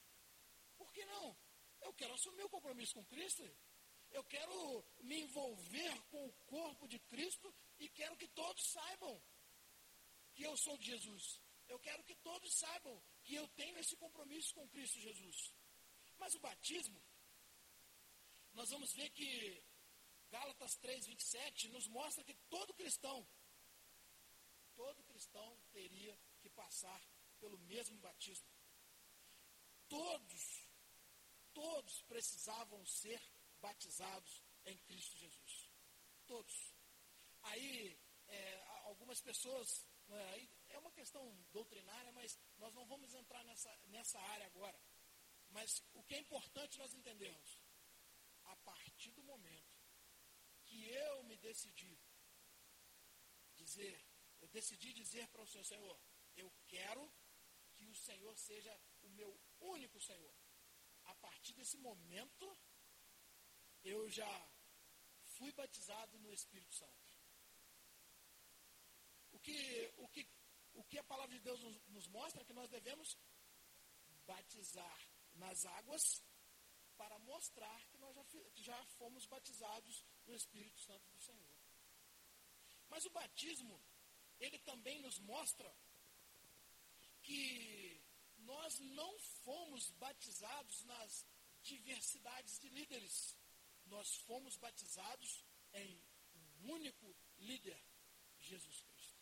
por 0.75 0.91
que 0.91 1.05
não? 1.05 1.37
Eu 1.81 1.93
quero 1.93 2.13
assumir 2.13 2.43
o 2.43 2.49
compromisso 2.49 2.95
com 2.95 3.05
Cristo. 3.05 3.43
Eu 4.13 4.23
quero 4.25 4.85
me 5.01 5.21
envolver 5.21 6.01
com 6.11 6.27
o 6.27 6.33
corpo 6.45 6.87
de 6.87 6.99
Cristo 6.99 7.53
e 7.79 7.89
quero 7.89 8.15
que 8.15 8.27
todos 8.27 8.63
saibam 8.71 9.21
que 10.35 10.43
eu 10.43 10.55
sou 10.55 10.77
de 10.77 10.85
Jesus. 10.85 11.41
Eu 11.67 11.79
quero 11.79 12.03
que 12.03 12.15
todos 12.15 12.53
saibam 12.53 13.01
que 13.23 13.33
eu 13.33 13.47
tenho 13.49 13.77
esse 13.79 13.95
compromisso 13.97 14.53
com 14.53 14.69
Cristo 14.69 14.99
Jesus. 14.99 15.53
Mas 16.19 16.35
o 16.35 16.39
batismo, 16.39 17.01
nós 18.53 18.69
vamos 18.69 18.93
ver 18.93 19.09
que 19.09 19.63
Gálatas 20.29 20.75
3, 20.75 21.07
27 21.07 21.69
nos 21.69 21.87
mostra 21.87 22.23
que 22.23 22.35
todo 22.49 22.73
cristão, 22.75 23.27
todo 24.75 25.03
cristão 25.05 25.59
teria 25.71 26.19
que 26.39 26.49
passar 26.49 27.01
pelo 27.39 27.57
mesmo 27.59 27.97
batismo. 27.97 28.47
Todos, 29.89 30.69
todos 31.51 32.01
precisavam 32.03 32.85
ser 32.85 33.21
batizados 33.65 34.43
em 34.65 34.77
Cristo 34.79 35.17
Jesus. 35.17 35.71
Todos. 36.25 36.73
Aí, 37.43 37.97
é, 38.27 38.63
algumas 38.91 39.21
pessoas, 39.21 39.87
é, 40.09 40.47
é 40.75 40.77
uma 40.79 40.91
questão 40.91 41.23
doutrinária, 41.51 42.11
mas 42.11 42.37
nós 42.57 42.73
não 42.73 42.85
entrar 43.15 43.43
nessa, 43.45 43.71
nessa 43.87 44.19
área 44.19 44.45
agora. 44.47 44.79
Mas 45.49 45.83
o 45.93 46.03
que 46.03 46.15
é 46.15 46.19
importante 46.19 46.77
nós 46.77 46.93
entendermos? 46.93 47.61
A 48.43 48.55
partir 48.57 49.11
do 49.11 49.23
momento 49.23 49.73
que 50.65 50.89
eu 50.89 51.23
me 51.23 51.37
decidi 51.37 51.97
dizer, 53.55 54.05
eu 54.41 54.47
decidi 54.49 54.93
dizer 54.93 55.27
para 55.29 55.43
o 55.43 55.47
Senhor, 55.47 55.63
Senhor, 55.63 55.99
eu 56.35 56.51
quero 56.65 57.03
que 57.75 57.85
o 57.85 57.95
Senhor 57.95 58.37
seja 58.37 58.73
o 59.01 59.09
meu 59.09 59.31
único 59.59 60.01
Senhor. 60.01 60.35
A 61.05 61.15
partir 61.15 61.53
desse 61.53 61.77
momento, 61.77 62.57
eu 63.83 64.09
já 64.09 64.49
fui 65.37 65.51
batizado 65.53 66.17
no 66.19 66.33
Espírito 66.33 66.73
Santo. 66.73 67.03
O 69.31 69.39
que, 69.39 69.93
o 69.97 70.07
que, 70.07 70.27
o 70.73 70.83
que 70.83 70.97
a 70.99 71.03
palavra 71.03 71.35
de 71.35 71.41
Deus 71.41 71.59
nos, 71.61 71.87
nos 71.87 72.07
mostra 72.07 72.41
é 72.41 72.45
que 72.45 72.53
nós 72.53 72.69
devemos 72.69 73.17
batizar 74.25 74.99
nas 75.35 75.65
águas 75.65 76.23
para 76.95 77.17
mostrar 77.19 77.85
que 77.87 77.97
nós 77.97 78.15
já, 78.15 78.23
já 78.55 78.85
fomos 78.97 79.25
batizados 79.25 80.05
no 80.25 80.35
Espírito 80.35 80.79
Santo 80.79 81.09
do 81.09 81.19
Senhor. 81.19 81.53
Mas 82.89 83.05
o 83.05 83.09
batismo, 83.09 83.81
ele 84.39 84.59
também 84.59 85.01
nos 85.01 85.19
mostra 85.19 85.75
que 87.23 88.01
nós 88.37 88.79
não 88.79 89.17
fomos 89.43 89.89
batizados 89.91 90.83
nas 90.83 91.25
diversidades 91.61 92.59
de 92.59 92.69
líderes. 92.69 93.37
Nós 93.85 94.15
fomos 94.27 94.57
batizados 94.57 95.45
em 95.73 96.01
um 96.63 96.71
único 96.73 97.15
líder, 97.37 97.81
Jesus 98.39 98.81
Cristo. 98.81 99.19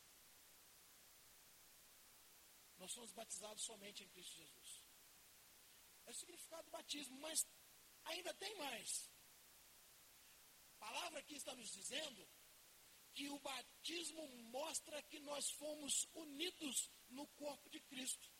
Nós 2.77 2.91
somos 2.91 3.11
batizados 3.13 3.63
somente 3.63 4.03
em 4.03 4.09
Cristo 4.09 4.35
Jesus. 4.35 4.83
É 6.05 6.11
o 6.11 6.13
significado 6.13 6.63
do 6.63 6.71
batismo, 6.71 7.17
mas 7.19 7.45
ainda 8.05 8.33
tem 8.33 8.55
mais. 8.57 9.09
A 10.75 10.85
palavra 10.85 11.19
aqui 11.19 11.35
está 11.35 11.55
nos 11.55 11.71
dizendo 11.71 12.27
que 13.13 13.29
o 13.29 13.39
batismo 13.39 14.27
mostra 14.45 15.03
que 15.03 15.19
nós 15.19 15.51
fomos 15.51 16.07
unidos 16.13 16.89
no 17.09 17.27
corpo 17.29 17.69
de 17.69 17.79
Cristo. 17.81 18.31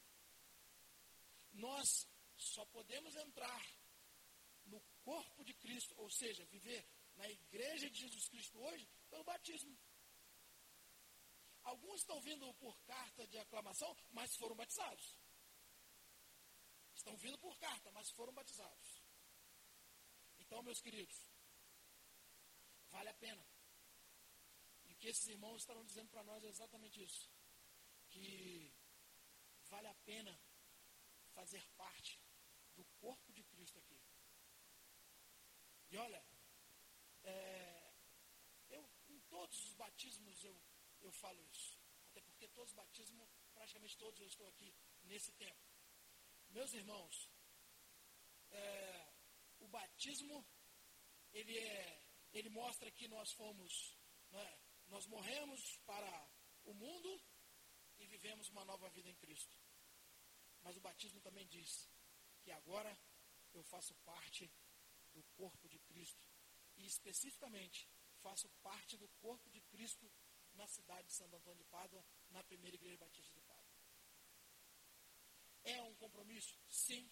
Nós 1.52 2.08
só 2.36 2.66
podemos 2.66 3.16
entrar 3.16 3.81
corpo 5.04 5.44
de 5.44 5.54
Cristo, 5.56 5.94
ou 5.98 6.10
seja, 6.10 6.46
viver 6.46 6.86
na 7.16 7.30
igreja 7.30 7.90
de 7.90 8.00
Jesus 8.00 8.28
Cristo 8.30 8.60
hoje, 8.60 8.88
pelo 9.10 9.24
batismo. 9.24 9.78
Alguns 11.64 12.02
estão 12.02 12.20
vindo 12.22 12.54
por 12.56 12.76
carta 12.82 13.28
de 13.28 13.38
aclamação, 13.38 13.96
mas 14.12 14.36
foram 14.36 14.56
batizados. 14.56 15.18
Estão 16.96 17.16
vindo 17.18 17.38
por 17.38 17.58
carta, 17.58 17.92
mas 17.92 18.10
foram 18.12 18.34
batizados. 18.34 19.02
Então, 20.40 20.62
meus 20.64 20.82
queridos, 20.82 21.28
vale 22.90 23.10
a 23.10 23.14
pena. 23.14 23.46
E 24.86 24.94
o 24.94 24.96
que 24.98 25.08
esses 25.08 25.28
irmãos 25.28 25.62
estarão 25.62 25.86
dizendo 25.86 26.10
para 26.10 26.24
nós 26.24 26.44
é 26.44 26.48
exatamente 26.48 27.02
isso. 27.02 27.30
Que 28.10 28.74
vale 29.66 29.88
a 29.88 29.96
pena 30.06 30.38
fazer 31.34 31.66
parte 31.78 32.20
do 32.76 32.84
corpo 33.00 33.32
de 33.32 33.44
Cristo 33.44 33.80
aqui. 33.80 33.98
E 35.92 35.98
olha, 35.98 36.24
é, 37.24 37.94
eu, 38.70 38.90
em 39.10 39.20
todos 39.22 39.62
os 39.66 39.74
batismos 39.74 40.42
eu, 40.44 40.58
eu 41.02 41.12
falo 41.12 41.44
isso. 41.48 41.78
Até 42.10 42.22
porque 42.22 42.48
todos 42.48 42.72
os 42.72 42.76
batismos, 42.76 43.30
praticamente 43.54 43.98
todos 43.98 44.20
eu 44.22 44.28
estou 44.28 44.48
aqui 44.48 44.74
nesse 45.04 45.34
tempo. 45.34 45.60
Meus 46.50 46.74
irmãos, 46.74 47.30
é, 48.52 49.14
o 49.60 49.68
batismo, 49.68 50.46
ele, 51.34 51.58
é, 51.58 52.04
ele 52.34 52.50
mostra 52.50 52.90
que 52.90 53.08
nós 53.10 53.34
fomos, 53.34 53.98
né, 54.32 54.60
nós 54.88 55.06
morremos 55.08 55.78
para 55.86 56.30
o 56.64 56.74
mundo 56.74 57.22
e 58.00 58.08
vivemos 58.08 58.50
uma 58.50 58.64
nova 58.64 58.90
vida 58.90 59.10
em 59.10 59.16
Cristo. 59.16 59.60
Mas 60.62 60.78
o 60.78 60.82
batismo 60.82 61.20
também 61.20 61.46
diz 61.48 61.90
que 62.42 62.52
agora 62.52 62.98
eu 63.54 63.64
faço 63.64 63.94
parte 64.06 64.50
do 65.12 65.24
corpo 65.36 65.68
de 65.68 65.80
Cristo. 65.80 66.28
E 66.78 66.86
especificamente, 66.86 67.88
faço 68.22 68.50
parte 68.62 68.98
do 68.98 69.08
corpo 69.20 69.50
de 69.50 69.62
Cristo 69.62 70.12
na 70.54 70.68
cidade 70.68 71.08
de 71.08 71.14
Santo 71.14 71.36
Antônio 71.36 71.64
de 71.64 71.70
Pádua, 71.70 72.06
na 72.30 72.44
primeira 72.44 72.76
igreja 72.76 72.98
batista 72.98 73.34
de 73.34 73.42
Pádua. 73.42 73.72
É 75.64 75.82
um 75.84 75.96
compromisso? 75.96 76.58
Sim. 76.68 77.10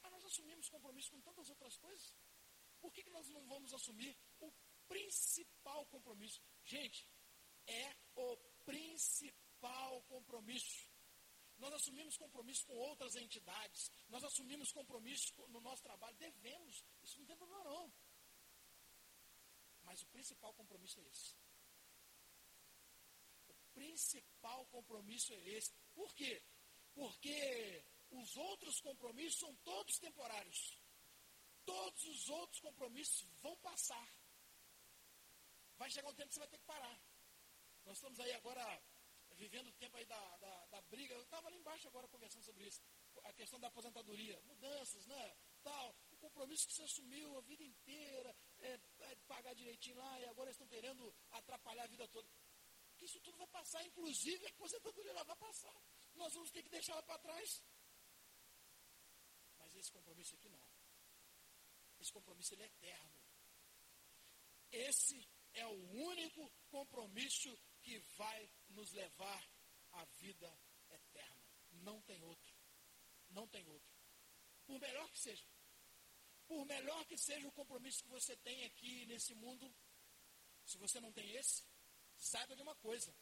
Mas 0.00 0.12
nós 0.12 0.24
assumimos 0.24 0.68
compromisso 0.68 1.10
com 1.10 1.20
tantas 1.20 1.48
outras 1.48 1.76
coisas. 1.78 2.14
Por 2.80 2.92
que, 2.92 3.02
que 3.02 3.10
nós 3.10 3.28
não 3.28 3.46
vamos 3.46 3.72
assumir 3.72 4.16
o 4.40 4.52
principal 4.88 5.86
compromisso? 5.86 6.42
Gente, 6.64 7.06
é 7.66 7.96
o 8.16 8.36
principal 8.64 10.02
compromisso. 10.02 10.91
Nós 11.62 11.74
assumimos 11.74 12.16
compromisso 12.16 12.66
com 12.66 12.76
outras 12.76 13.14
entidades, 13.14 13.88
nós 14.08 14.24
assumimos 14.24 14.72
compromisso 14.72 15.32
no 15.46 15.60
nosso 15.60 15.80
trabalho, 15.80 16.16
devemos, 16.16 16.84
isso 17.04 17.20
não 17.20 17.26
tem 17.26 17.36
problema 17.36 17.62
não. 17.62 17.92
Mas 19.84 20.02
o 20.02 20.08
principal 20.08 20.52
compromisso 20.54 20.98
é 20.98 21.04
esse. 21.04 21.36
O 23.48 23.54
principal 23.74 24.66
compromisso 24.66 25.32
é 25.34 25.48
esse. 25.50 25.72
Por 25.94 26.12
quê? 26.16 26.42
Porque 26.94 27.84
os 28.10 28.36
outros 28.36 28.80
compromissos 28.80 29.38
são 29.38 29.54
todos 29.58 30.00
temporários. 30.00 30.80
Todos 31.64 32.04
os 32.06 32.28
outros 32.28 32.60
compromissos 32.60 33.22
vão 33.40 33.56
passar. 33.58 34.12
Vai 35.76 35.88
chegar 35.90 36.10
um 36.10 36.14
tempo 36.14 36.28
que 36.28 36.34
você 36.34 36.40
vai 36.40 36.48
ter 36.48 36.58
que 36.58 36.64
parar. 36.64 37.00
Nós 37.84 37.98
estamos 37.98 38.18
aí 38.18 38.32
agora 38.32 38.82
vivendo 39.42 39.68
o 39.68 39.72
tempo 39.72 39.96
aí 39.96 40.06
da, 40.06 40.36
da, 40.36 40.66
da 40.66 40.80
briga. 40.82 41.14
Eu 41.14 41.22
estava 41.22 41.48
ali 41.48 41.56
embaixo 41.56 41.88
agora 41.88 42.06
conversando 42.06 42.44
sobre 42.44 42.64
isso. 42.64 42.80
A 43.24 43.32
questão 43.32 43.58
da 43.58 43.66
aposentadoria, 43.68 44.40
mudanças, 44.42 45.04
né? 45.06 45.36
Tal, 45.64 45.96
o 46.12 46.16
compromisso 46.18 46.66
que 46.68 46.74
você 46.74 46.84
assumiu 46.84 47.36
a 47.36 47.40
vida 47.40 47.64
inteira, 47.64 48.36
é, 48.60 48.80
é 49.00 49.16
pagar 49.26 49.54
direitinho 49.54 49.96
lá, 49.96 50.20
e 50.20 50.26
agora 50.26 50.50
estão 50.50 50.66
querendo 50.68 51.12
atrapalhar 51.30 51.84
a 51.84 51.88
vida 51.88 52.06
toda. 52.08 52.28
Que 52.96 53.04
isso 53.04 53.20
tudo 53.20 53.36
vai 53.36 53.48
passar, 53.48 53.84
inclusive 53.84 54.46
a 54.46 54.50
aposentadoria 54.50 55.12
lá 55.12 55.24
vai 55.24 55.36
passar. 55.36 55.76
Nós 56.14 56.32
vamos 56.34 56.50
ter 56.52 56.62
que 56.62 56.70
deixar 56.70 56.92
ela 56.92 57.02
para 57.02 57.18
trás. 57.18 57.64
Mas 59.58 59.74
esse 59.74 59.90
compromisso 59.90 60.36
aqui 60.36 60.48
não. 60.48 60.68
Esse 61.98 62.12
compromisso 62.12 62.54
ele 62.54 62.62
é 62.62 62.66
eterno. 62.66 63.12
Esse 64.70 65.28
é 65.54 65.66
o 65.66 65.90
único 66.10 66.48
compromisso 66.70 67.58
que 67.82 67.98
vai 68.16 68.50
nos 68.70 68.92
levar 68.92 69.42
à 69.92 70.04
vida 70.20 70.50
eterna. 70.90 71.44
Não 71.70 72.00
tem 72.02 72.22
outro. 72.22 72.52
Não 73.30 73.46
tem 73.48 73.66
outro. 73.68 73.92
Por 74.64 74.80
melhor 74.80 75.08
que 75.10 75.18
seja. 75.18 75.46
Por 76.46 76.64
melhor 76.66 77.04
que 77.06 77.16
seja 77.16 77.46
o 77.48 77.52
compromisso 77.52 78.02
que 78.02 78.08
você 78.08 78.36
tem 78.36 78.64
aqui 78.64 79.06
nesse 79.06 79.34
mundo, 79.34 79.74
se 80.64 80.78
você 80.78 81.00
não 81.00 81.12
tem 81.12 81.30
esse, 81.32 81.64
saiba 82.16 82.54
de 82.54 82.62
uma 82.62 82.74
coisa. 82.76 83.14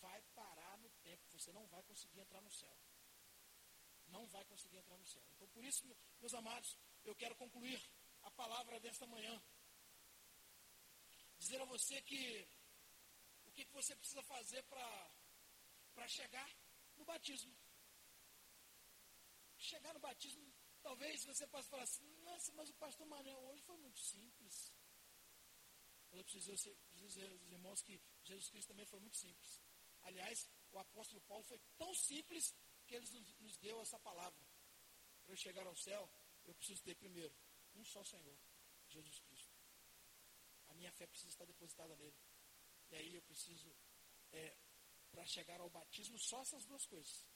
Vai 0.00 0.22
parar 0.34 0.78
no 0.78 0.90
tempo. 1.02 1.22
Você 1.30 1.52
não 1.52 1.66
vai 1.68 1.82
conseguir 1.84 2.20
entrar 2.20 2.40
no 2.40 2.50
céu. 2.50 2.76
Não 4.08 4.26
vai 4.26 4.44
conseguir 4.44 4.76
entrar 4.76 4.98
no 4.98 5.06
céu. 5.06 5.22
Então, 5.32 5.48
por 5.48 5.64
isso, 5.64 5.84
meus 6.20 6.34
amados, 6.34 6.78
eu 7.04 7.14
quero 7.14 7.34
concluir 7.36 7.82
a 8.22 8.30
palavra 8.30 8.78
desta 8.80 9.06
manhã. 9.06 9.42
Dizer 11.38 11.60
a 11.60 11.64
você 11.64 12.00
que 12.02 12.46
que, 13.54 13.64
que 13.64 13.72
você 13.72 13.94
precisa 13.96 14.22
fazer 14.22 14.62
para 14.64 16.08
chegar 16.08 16.48
no 16.96 17.04
batismo. 17.04 17.54
Chegar 19.56 19.94
no 19.94 20.00
batismo, 20.00 20.44
talvez 20.82 21.24
você 21.24 21.46
possa 21.46 21.68
falar 21.68 21.84
assim, 21.84 22.04
nossa, 22.28 22.52
mas 22.52 22.68
o 22.68 22.74
pastor 22.74 23.06
Manuel 23.06 23.38
hoje 23.48 23.62
foi 23.62 23.76
muito 23.78 24.00
simples. 24.00 24.72
Eu 26.12 26.24
preciso 26.24 26.76
dizer 26.94 27.30
aos 27.30 27.42
irmãos 27.50 27.82
que 27.82 28.00
Jesus 28.24 28.48
Cristo 28.50 28.68
também 28.68 28.86
foi 28.86 29.00
muito 29.00 29.16
simples. 29.16 29.60
Aliás, 30.02 30.48
o 30.72 30.78
apóstolo 30.78 31.20
Paulo 31.22 31.44
foi 31.44 31.58
tão 31.78 31.94
simples 31.94 32.54
que 32.86 32.94
ele 32.94 33.06
nos 33.40 33.56
deu 33.58 33.80
essa 33.80 33.98
palavra. 33.98 34.44
Para 35.24 35.32
eu 35.32 35.36
chegar 35.36 35.66
ao 35.66 35.76
céu, 35.76 36.10
eu 36.44 36.54
preciso 36.54 36.82
ter 36.82 36.94
primeiro 36.96 37.34
um 37.74 37.84
só 37.84 38.04
Senhor, 38.04 38.38
Jesus 38.88 39.18
Cristo. 39.20 39.54
A 40.68 40.74
minha 40.74 40.92
fé 40.92 41.06
precisa 41.06 41.30
estar 41.30 41.46
depositada 41.46 41.96
nele. 41.96 42.16
E 42.94 42.96
aí 42.96 43.14
eu 43.16 43.22
preciso, 43.22 43.76
é, 44.30 44.56
para 45.10 45.26
chegar 45.26 45.60
ao 45.60 45.68
batismo, 45.68 46.16
só 46.16 46.40
essas 46.42 46.64
duas 46.64 46.86
coisas. 46.86 47.26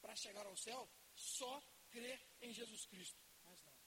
Para 0.00 0.14
chegar 0.14 0.46
ao 0.46 0.56
céu, 0.56 0.88
só 1.12 1.60
crer 1.90 2.24
em 2.40 2.52
Jesus 2.52 2.86
Cristo. 2.86 3.20
Mais 3.42 3.60
nada. 3.64 3.84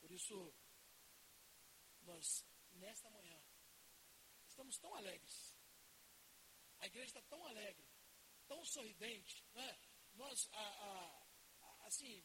Por 0.00 0.10
isso, 0.10 0.54
nós, 2.04 2.46
nesta 2.72 3.10
manhã, 3.10 3.38
estamos 4.48 4.78
tão 4.78 4.94
alegres. 4.94 5.54
A 6.78 6.86
igreja 6.86 7.08
está 7.08 7.22
tão 7.22 7.44
alegre, 7.44 7.86
tão 8.46 8.64
sorridente, 8.64 9.44
né? 9.52 9.78
Nós, 10.14 10.48
a, 10.52 10.62
a, 10.62 11.26
a, 11.60 11.86
assim, 11.86 12.24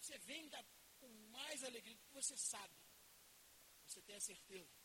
você 0.00 0.18
vem 0.18 0.50
com 0.98 1.08
mais 1.30 1.62
alegria 1.62 1.94
do 1.94 2.02
que 2.02 2.14
você 2.14 2.36
sabe. 2.36 2.83
Você 3.94 4.02
tem 4.02 4.16
a 4.16 4.20
certeza 4.20 4.76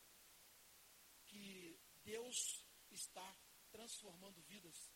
que 1.26 1.76
Deus 2.04 2.64
está 2.92 3.36
transformando 3.72 4.40
vidas. 4.42 4.88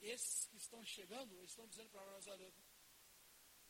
Esses 0.00 0.46
que 0.46 0.56
estão 0.56 0.82
chegando, 0.86 1.44
estão 1.44 1.68
dizendo 1.68 1.90
para 1.90 2.06
nós, 2.06 2.26
olha, 2.26 2.50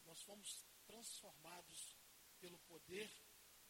nós 0.04 0.22
fomos 0.22 0.64
transformados 0.86 1.96
pelo 2.38 2.56
poder 2.60 3.10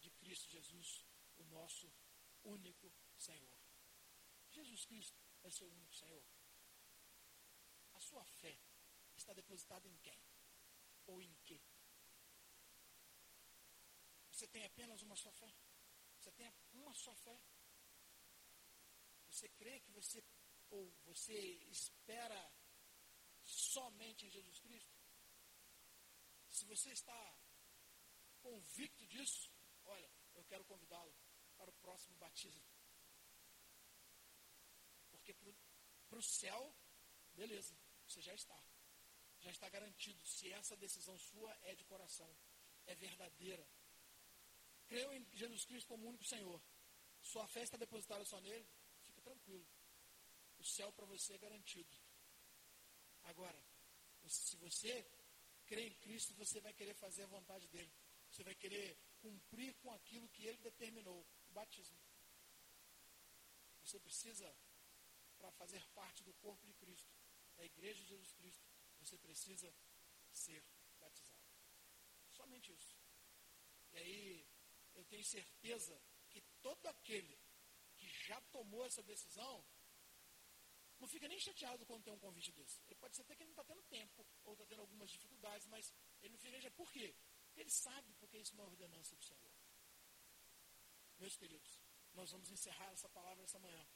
de 0.01 0.11
Cristo 0.11 0.51
Jesus, 0.51 1.03
o 1.39 1.45
nosso 1.45 1.91
único 2.43 2.93
Senhor. 3.17 3.59
Jesus 4.51 4.85
Cristo 4.85 5.19
é 5.45 5.51
seu 5.51 5.67
único 5.67 5.95
Senhor. 5.95 6.23
A 7.95 8.01
sua 8.01 8.23
fé 8.23 8.61
está 9.17 9.33
depositada 9.33 9.89
em 9.89 9.97
quem? 9.97 10.21
Ou 11.07 11.23
em 11.23 11.35
quê? 11.47 11.59
Você 14.45 14.49
tem 14.49 14.65
apenas 14.67 15.01
uma 15.01 15.17
só 15.17 15.33
fé? 15.33 15.51
Você 16.19 16.31
tem 16.33 16.53
uma 16.75 16.93
só 16.93 17.15
fé? 17.15 17.41
Você 19.31 19.49
crê 19.49 19.81
que 19.81 19.91
você, 19.91 20.23
ou 20.69 20.93
você 21.07 21.33
espera 21.71 22.53
somente 23.43 24.27
em 24.27 24.31
Jesus 24.31 24.59
Cristo? 24.59 24.95
Se 26.51 26.67
você 26.67 26.91
está 26.91 27.39
convicto 28.43 29.07
disso, 29.07 29.51
olha, 29.87 30.11
eu 30.35 30.45
quero 30.45 30.63
convidá-lo 30.67 31.17
para 31.57 31.71
o 31.71 31.79
próximo 31.85 32.19
batismo. 32.19 32.69
Porque 35.11 35.33
para 35.33 36.19
o 36.19 36.23
céu, 36.23 36.77
beleza, 37.33 37.75
você 38.07 38.21
já 38.21 38.35
está. 38.35 38.63
Já 39.39 39.51
está 39.51 39.71
garantido. 39.71 40.23
Se 40.27 40.53
essa 40.53 40.77
decisão 40.77 41.19
sua 41.19 41.59
é 41.63 41.75
de 41.75 41.85
coração, 41.87 42.31
é 42.85 42.95
verdadeira. 42.95 43.67
Creu 44.95 45.13
em 45.13 45.27
Jesus 45.33 45.65
Cristo 45.65 45.89
como 45.89 46.07
único 46.07 46.25
Senhor. 46.25 46.63
Sua 47.21 47.45
fé 47.49 47.63
está 47.65 47.77
depositada 47.77 48.25
só 48.25 48.41
nele, 48.41 48.65
fica 49.03 49.21
tranquilo. 49.23 49.67
O 50.61 50.65
céu 50.65 50.93
para 50.93 51.05
você 51.05 51.35
é 51.35 51.39
garantido. 51.39 51.93
Agora, 53.25 53.61
se 54.29 54.57
você 54.59 55.05
crê 55.67 55.89
em 55.89 55.95
Cristo, 55.95 56.33
você 56.35 56.61
vai 56.61 56.73
querer 56.73 56.95
fazer 56.95 57.25
a 57.25 57.27
vontade 57.27 57.67
dele. 57.71 57.93
Você 58.31 58.45
vai 58.45 58.55
querer 58.55 58.97
cumprir 59.21 59.75
com 59.83 59.91
aquilo 59.91 60.29
que 60.29 60.47
ele 60.47 60.59
determinou, 60.59 61.27
o 61.49 61.53
batismo. 61.53 61.99
Você 63.85 63.99
precisa, 63.99 64.49
para 65.39 65.51
fazer 65.51 65.85
parte 65.89 66.23
do 66.23 66.33
corpo 66.35 66.65
de 66.65 66.75
Cristo, 66.75 67.11
da 67.57 67.65
igreja 67.65 68.01
de 68.01 68.11
Jesus 68.11 68.33
Cristo, 68.35 68.65
você 69.01 69.19
precisa 69.19 69.75
ser 70.31 70.63
batizado. 71.01 71.43
Somente 72.31 72.73
isso. 72.73 72.97
E 73.91 73.99
aí, 73.99 74.54
eu 74.95 75.05
tenho 75.05 75.25
certeza 75.25 76.01
que 76.31 76.41
todo 76.63 76.87
aquele 76.87 77.39
que 77.97 78.09
já 78.27 78.41
tomou 78.53 78.85
essa 78.85 79.03
decisão, 79.03 79.65
não 80.99 81.09
fica 81.09 81.29
nem 81.29 81.39
chateado 81.39 81.85
quando 81.87 82.05
tem 82.05 82.13
um 82.13 82.19
convite 82.19 82.53
desse. 82.53 82.81
Ele 82.87 82.97
pode 82.97 83.15
ser 83.15 83.23
até 83.23 83.35
que 83.37 83.43
ele 83.43 83.53
não 83.53 83.61
está 83.61 83.65
tendo 83.65 83.83
tempo, 83.85 84.27
ou 84.45 84.55
está 84.55 84.67
tendo 84.67 84.81
algumas 84.81 85.11
dificuldades, 85.11 85.67
mas 85.67 85.93
ele 86.23 86.33
não 86.33 86.39
fica 86.39 86.71
por 86.71 86.91
quê? 86.93 87.15
Porque 87.47 87.61
ele 87.61 87.71
sabe 87.71 88.13
porque 88.15 88.39
isso 88.39 88.53
é 88.53 88.55
uma 88.55 88.65
ordenança 88.65 89.15
do 89.15 89.23
Senhor. 89.23 89.53
Meus 91.19 91.37
queridos, 91.37 91.81
nós 92.13 92.31
vamos 92.31 92.51
encerrar 92.51 92.91
essa 92.93 93.09
palavra 93.09 93.45
essa 93.45 93.59
manhã. 93.59 93.87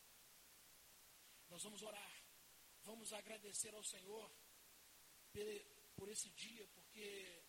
Nós 1.49 1.63
vamos 1.63 1.83
orar. 1.83 2.25
Vamos 2.83 3.13
agradecer 3.13 3.75
ao 3.75 3.83
Senhor 3.83 4.31
por 5.95 6.09
esse 6.09 6.31
dia, 6.31 6.67
porque 6.69 7.43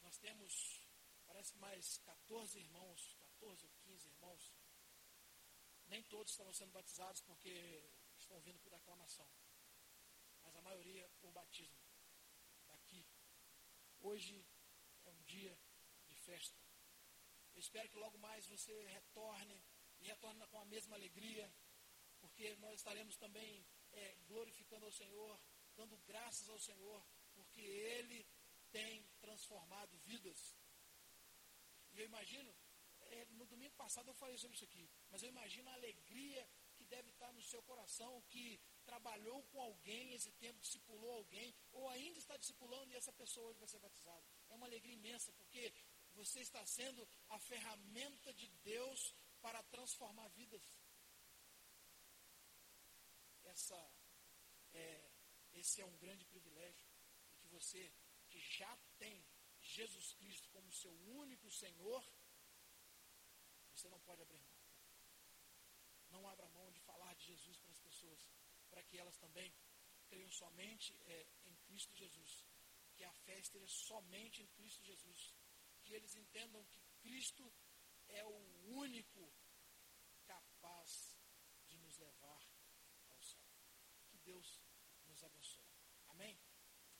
nós 0.00 0.16
temos, 0.18 0.83
parece 1.34 1.56
mais 1.58 1.98
14 1.98 2.60
irmãos, 2.60 3.16
14 3.18 3.66
ou 3.66 3.72
15 3.82 4.08
irmãos. 4.08 4.52
Nem 5.86 6.00
todos 6.04 6.30
estão 6.30 6.52
sendo 6.52 6.70
batizados 6.70 7.22
porque 7.22 7.82
estão 8.16 8.40
vindo 8.42 8.60
por 8.60 8.72
aclamação, 8.72 9.28
mas 10.42 10.54
a 10.54 10.62
maioria 10.62 11.10
por 11.20 11.32
batismo. 11.32 11.76
Daqui. 12.68 13.04
Hoje 13.98 14.46
é 15.04 15.10
um 15.10 15.22
dia 15.22 15.58
de 16.06 16.14
festa. 16.14 16.56
Eu 17.52 17.58
espero 17.58 17.88
que 17.88 17.96
logo 17.96 18.16
mais 18.18 18.46
você 18.46 18.72
retorne 18.86 19.60
e 20.00 20.06
retorne 20.06 20.46
com 20.46 20.60
a 20.60 20.64
mesma 20.66 20.94
alegria, 20.94 21.52
porque 22.20 22.54
nós 22.56 22.76
estaremos 22.76 23.16
também 23.16 23.66
é, 23.90 24.14
glorificando 24.28 24.86
ao 24.86 24.92
Senhor, 24.92 25.40
dando 25.74 25.96
graças 26.06 26.48
ao 26.48 26.60
Senhor, 26.60 27.04
porque 27.34 27.60
Ele 27.60 28.24
tem 28.70 29.02
transformado 29.20 29.98
vidas. 29.98 30.54
E 31.94 32.00
eu 32.00 32.06
imagino, 32.06 32.54
é, 33.02 33.24
no 33.38 33.46
domingo 33.46 33.74
passado 33.76 34.08
eu 34.08 34.14
falei 34.14 34.36
sobre 34.36 34.56
isso 34.56 34.64
aqui, 34.64 34.90
mas 35.10 35.22
eu 35.22 35.28
imagino 35.28 35.70
a 35.70 35.74
alegria 35.74 36.48
que 36.74 36.84
deve 36.84 37.10
estar 37.10 37.32
no 37.32 37.42
seu 37.42 37.62
coração, 37.62 38.22
que 38.28 38.60
trabalhou 38.84 39.42
com 39.44 39.60
alguém 39.62 40.12
esse 40.12 40.32
tempo, 40.32 40.60
discipulou 40.60 41.12
alguém, 41.12 41.54
ou 41.72 41.88
ainda 41.88 42.18
está 42.18 42.36
discipulando 42.36 42.92
e 42.92 42.96
essa 42.96 43.12
pessoa 43.12 43.48
hoje 43.48 43.58
vai 43.58 43.68
ser 43.68 43.78
batizada. 43.78 44.24
É 44.50 44.54
uma 44.54 44.66
alegria 44.66 44.94
imensa, 44.94 45.32
porque 45.32 45.72
você 46.14 46.40
está 46.40 46.64
sendo 46.66 47.06
a 47.28 47.38
ferramenta 47.38 48.32
de 48.32 48.48
Deus 48.62 49.14
para 49.40 49.62
transformar 49.64 50.28
vidas. 50.28 50.62
Essa 53.44 53.78
é, 54.72 55.10
esse 55.54 55.80
é 55.80 55.86
um 55.86 55.96
grande 55.98 56.24
privilégio. 56.24 56.82
Que 57.38 57.46
você, 57.48 57.92
que 58.28 58.40
já 58.40 58.76
tem 58.98 59.24
Jesus 59.64 60.12
Cristo 60.14 60.48
como 60.50 60.70
seu 60.70 60.92
único 61.22 61.50
Senhor, 61.50 62.04
você 63.74 63.88
não 63.88 64.00
pode 64.00 64.22
abrir 64.22 64.38
mão. 64.38 64.54
Não 66.10 66.28
abra 66.28 66.48
mão 66.50 66.70
de 66.70 66.80
falar 66.80 67.14
de 67.14 67.24
Jesus 67.24 67.58
para 67.58 67.72
as 67.72 67.80
pessoas, 67.80 68.30
para 68.70 68.82
que 68.82 68.98
elas 68.98 69.16
também 69.16 69.52
creiam 70.06 70.30
somente 70.30 70.96
é, 71.06 71.26
em 71.46 71.56
Cristo 71.66 71.94
Jesus. 71.94 72.46
Que 72.94 73.04
a 73.04 73.12
fé 73.12 73.38
esteja 73.38 73.66
somente 73.66 74.42
em 74.42 74.46
Cristo 74.48 74.84
Jesus. 74.84 75.34
Que 75.82 75.94
eles 75.94 76.14
entendam 76.14 76.64
que 76.66 76.80
Cristo 77.00 77.52
é 78.08 78.24
o 78.24 78.76
único 78.76 79.32
capaz 80.24 81.18
de 81.66 81.76
nos 81.78 81.98
levar 81.98 82.42
ao 83.08 83.20
céu. 83.20 83.44
Que 84.08 84.18
Deus 84.18 84.62
nos 85.06 85.22
abençoe. 85.24 85.66
Amém? 86.08 86.38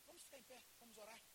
Vamos 0.05 0.23
ficar 0.23 0.39
em 0.39 0.43
pé, 0.43 0.65
vamos 0.77 0.97
orar. 0.97 1.34